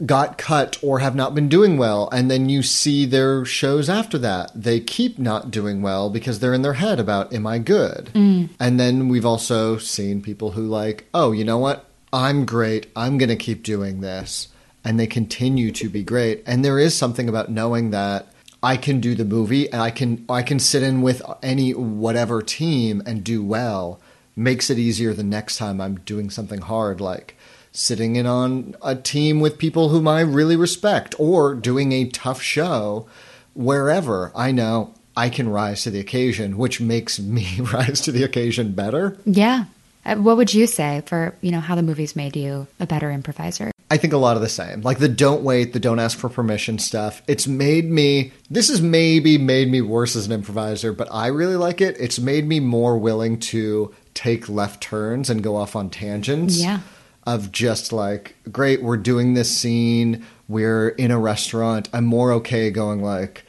[0.04, 4.18] got cut or have not been doing well and then you see their shows after
[4.18, 4.50] that.
[4.54, 8.10] They keep not doing well because they're in their head about am i good?
[8.14, 8.50] Mm.
[8.58, 11.86] and then we've also seen people who like oh you know what?
[12.12, 12.86] I'm great.
[12.94, 14.48] I'm going to keep doing this.
[14.84, 16.44] And they continue to be great.
[16.46, 18.28] And there is something about knowing that
[18.62, 22.40] I can do the movie and I can I can sit in with any whatever
[22.40, 24.00] team and do well
[24.36, 27.36] makes it easier the next time I'm doing something hard like
[27.74, 32.40] sitting in on a team with people whom I really respect or doing a tough
[32.40, 33.06] show
[33.52, 38.22] wherever I know I can rise to the occasion, which makes me rise to the
[38.22, 39.18] occasion better.
[39.26, 39.66] Yeah.
[40.06, 43.10] Uh, what would you say for, you know, how the movie's made you a better
[43.10, 43.70] improviser?
[43.90, 44.82] I think a lot of the same.
[44.82, 47.22] Like the don't wait, the don't ask for permission stuff.
[47.26, 51.56] It's made me, this has maybe made me worse as an improviser, but I really
[51.56, 51.96] like it.
[51.98, 56.60] It's made me more willing to take left turns and go off on tangents.
[56.60, 56.80] Yeah.
[57.26, 61.88] Of just like, great, we're doing this scene, we're in a restaurant.
[61.92, 63.44] I'm more okay going like,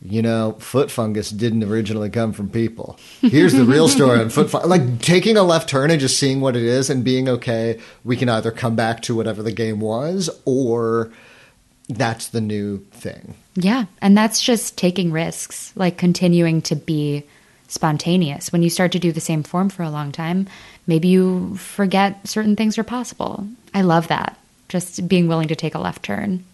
[0.00, 2.98] you know, foot fungus didn't originally come from people.
[3.20, 4.68] Here's the real story on foot fungus.
[4.68, 8.16] Like taking a left turn and just seeing what it is and being okay, we
[8.16, 11.10] can either come back to whatever the game was or
[11.88, 13.34] that's the new thing.
[13.54, 13.84] Yeah.
[14.00, 17.24] And that's just taking risks, like continuing to be
[17.68, 18.52] spontaneous.
[18.52, 20.46] When you start to do the same form for a long time,
[20.86, 23.46] maybe you forget certain things are possible.
[23.72, 24.38] I love that.
[24.68, 26.44] Just being willing to take a left turn.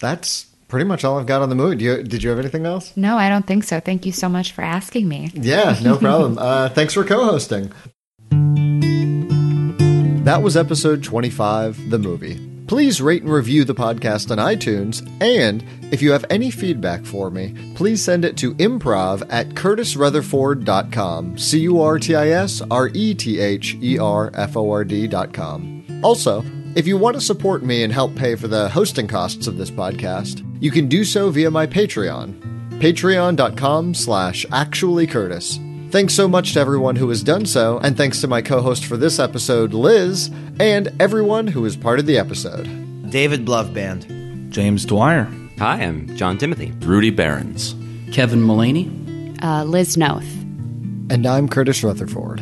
[0.00, 1.84] That's pretty much all I've got on the movie.
[1.84, 2.96] You, did you have anything else?
[2.96, 3.80] No, I don't think so.
[3.80, 5.30] Thank you so much for asking me.
[5.34, 6.36] Yeah, no problem.
[6.38, 7.70] uh, thanks for co hosting.
[10.24, 12.40] That was episode 25, The Movie.
[12.66, 15.62] Please rate and review the podcast on iTunes, and
[15.92, 21.36] if you have any feedback for me, please send it to improv at curtisrutherford.com.
[21.36, 24.82] C U R T I S R E T H E R F O R
[24.82, 26.00] D.com.
[26.02, 26.42] Also,
[26.74, 29.70] if you want to support me and help pay for the hosting costs of this
[29.70, 32.40] podcast, you can do so via my Patreon,
[32.80, 35.73] patreon.com slash actuallycurtis.
[35.94, 38.84] Thanks so much to everyone who has done so, and thanks to my co host
[38.84, 42.64] for this episode, Liz, and everyone who is part of the episode.
[43.12, 45.32] David Bloveband, James Dwyer.
[45.60, 47.76] Hi, I'm John Timothy, Rudy Behrens,
[48.10, 48.90] Kevin Mullaney,
[49.40, 50.26] uh, Liz Noth,
[51.10, 52.40] and I'm Curtis Rutherford.